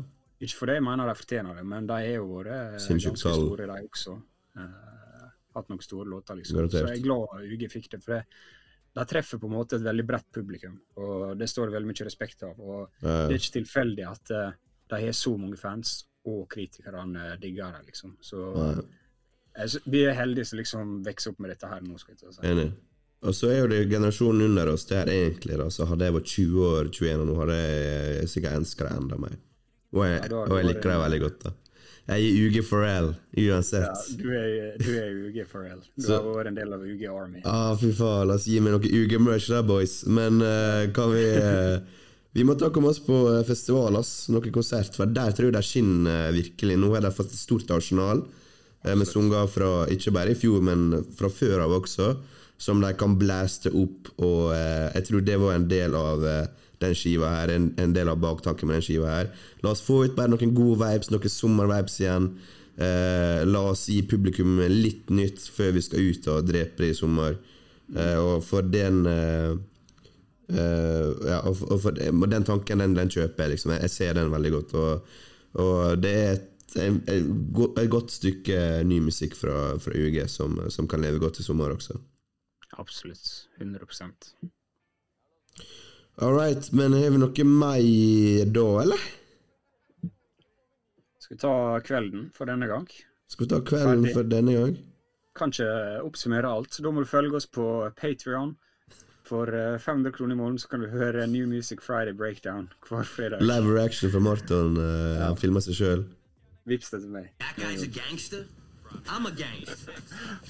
[0.44, 3.86] Ikke fordi jeg mener de fortjener det, men de er jo vært ganske store, de
[3.88, 4.16] også.
[4.60, 6.58] Uh, hatt noen store låter, liksom.
[6.60, 6.82] Garantert.
[6.84, 8.02] Så jeg er glad UG fikk det.
[8.04, 8.26] For det,
[9.00, 12.08] de treffer på en måte et veldig bredt publikum, og det står det veldig mye
[12.10, 12.60] respekt av.
[12.60, 13.16] Og Ja.
[13.30, 14.52] det er ikke tilfeldig at uh,
[14.92, 15.96] de har så mange fans,
[16.26, 18.18] og kritikerne digger det, liksom.
[18.22, 18.84] Så Ja.
[19.64, 22.42] jeg, vi er heldige som liksom vokser opp med dette her nå, skal jeg si.
[22.44, 22.74] Enig.
[23.26, 25.68] Og så er jo det generasjonen under oss der egentlig, da.
[25.74, 29.20] Så hadde jeg vært 20 år, 21 og nå, hadde jeg sikkert ønska det enda
[29.26, 29.38] mer.
[29.96, 31.54] Og jeg, Ja, og jeg liker det veldig godt, da.
[32.06, 33.08] Jeg er UG for L,
[33.42, 33.82] uansett.
[33.82, 35.80] Ja, du er, du er UG for real.
[35.98, 37.42] Du Så- har vært en del av UG Army.
[37.44, 40.04] Ah, fy faen, la oss gi meg noe UG-merch der, boys.
[40.06, 41.80] Men uh, kan vi uh,
[42.36, 44.28] Vi må ta komme oss på eh, festival, ass.
[44.30, 44.94] Noe konsert.
[44.94, 46.76] For der tror jeg de skinner virkelig.
[46.78, 50.62] Nå har de fått et stort arsenal uh, med sanger fra ikke bare i fjor,
[50.62, 52.10] men fra før av også.
[52.58, 56.46] Som de kan blaste opp, og eh, jeg tror det var en del av eh,
[56.84, 59.32] den skiva her, en, en del av baktanken med den skiva her.
[59.64, 62.32] La oss få ut bare noen gode vibes, noen sommervibes igjen.
[62.76, 66.98] Eh, la oss gi publikum litt nytt før vi skal ut og drepe det i
[66.98, 67.38] sommer.
[67.96, 69.04] Eh, og for den
[70.46, 73.72] ja, og og for, og den tanken, den, den kjøper jeg, liksom.
[73.74, 74.76] Jeg, jeg ser den veldig godt.
[74.78, 75.16] Og,
[75.64, 76.52] og det er et,
[77.10, 81.74] et godt stykke ny musikk fra, fra UG som, som kan leve godt i sommer
[81.74, 81.98] også.
[82.82, 83.48] Absolutt.
[83.60, 84.34] 100%
[86.18, 89.02] All right, men har vi noe mer da, eller?
[91.20, 91.54] Skal vi ta
[91.84, 92.86] kvelden for denne gang?
[93.28, 94.14] Skal vi ta kvelden Ferdig.
[94.14, 94.76] for denne gang?
[95.36, 95.68] Kan ikke
[96.06, 96.78] oppsummere alt.
[96.80, 97.66] Da må du følge oss på
[98.00, 98.54] Patrion.
[99.26, 103.04] For eh, 500 kroner i måneden så kan du høre New Music Friday Breakdown hver
[103.10, 103.42] fredag.
[103.42, 104.78] Live reaction fra Marton.
[104.78, 106.06] eh, Han filmer seg sjøl.
[106.70, 107.32] Vips det til meg.
[107.42, 108.46] That guy's a gangster.
[109.10, 109.94] I'm a gangster.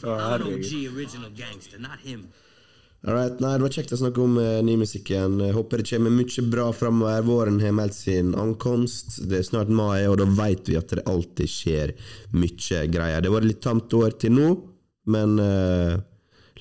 [0.04, 0.54] I'm an.
[0.54, 2.32] OG original gangster, not him.
[3.06, 5.38] Alright, nei, Det var kjekt å snakke om uh, ny musikk igjen.
[5.54, 7.22] Håper det kommer mye bra framover.
[7.28, 9.20] Våren har meldt sin ankomst.
[9.30, 11.94] Det er snart mai, og da vet vi at det alltid skjer
[12.34, 13.22] mye greier.
[13.22, 14.50] Det har vært litt tamt år til nå,
[15.14, 15.94] men eh,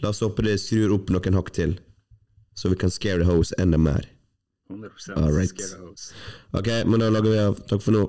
[0.03, 1.79] la oss håpe det skrur opp noen hakk til.
[2.55, 4.05] Så vi kan scare the house enda mer.
[4.69, 5.49] 100 All right.
[5.49, 6.13] Scare the house.
[6.53, 7.61] Ok, men da lager vi av.
[7.73, 8.05] Takk for nå.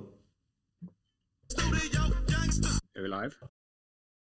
[1.55, 3.54] Er vi live?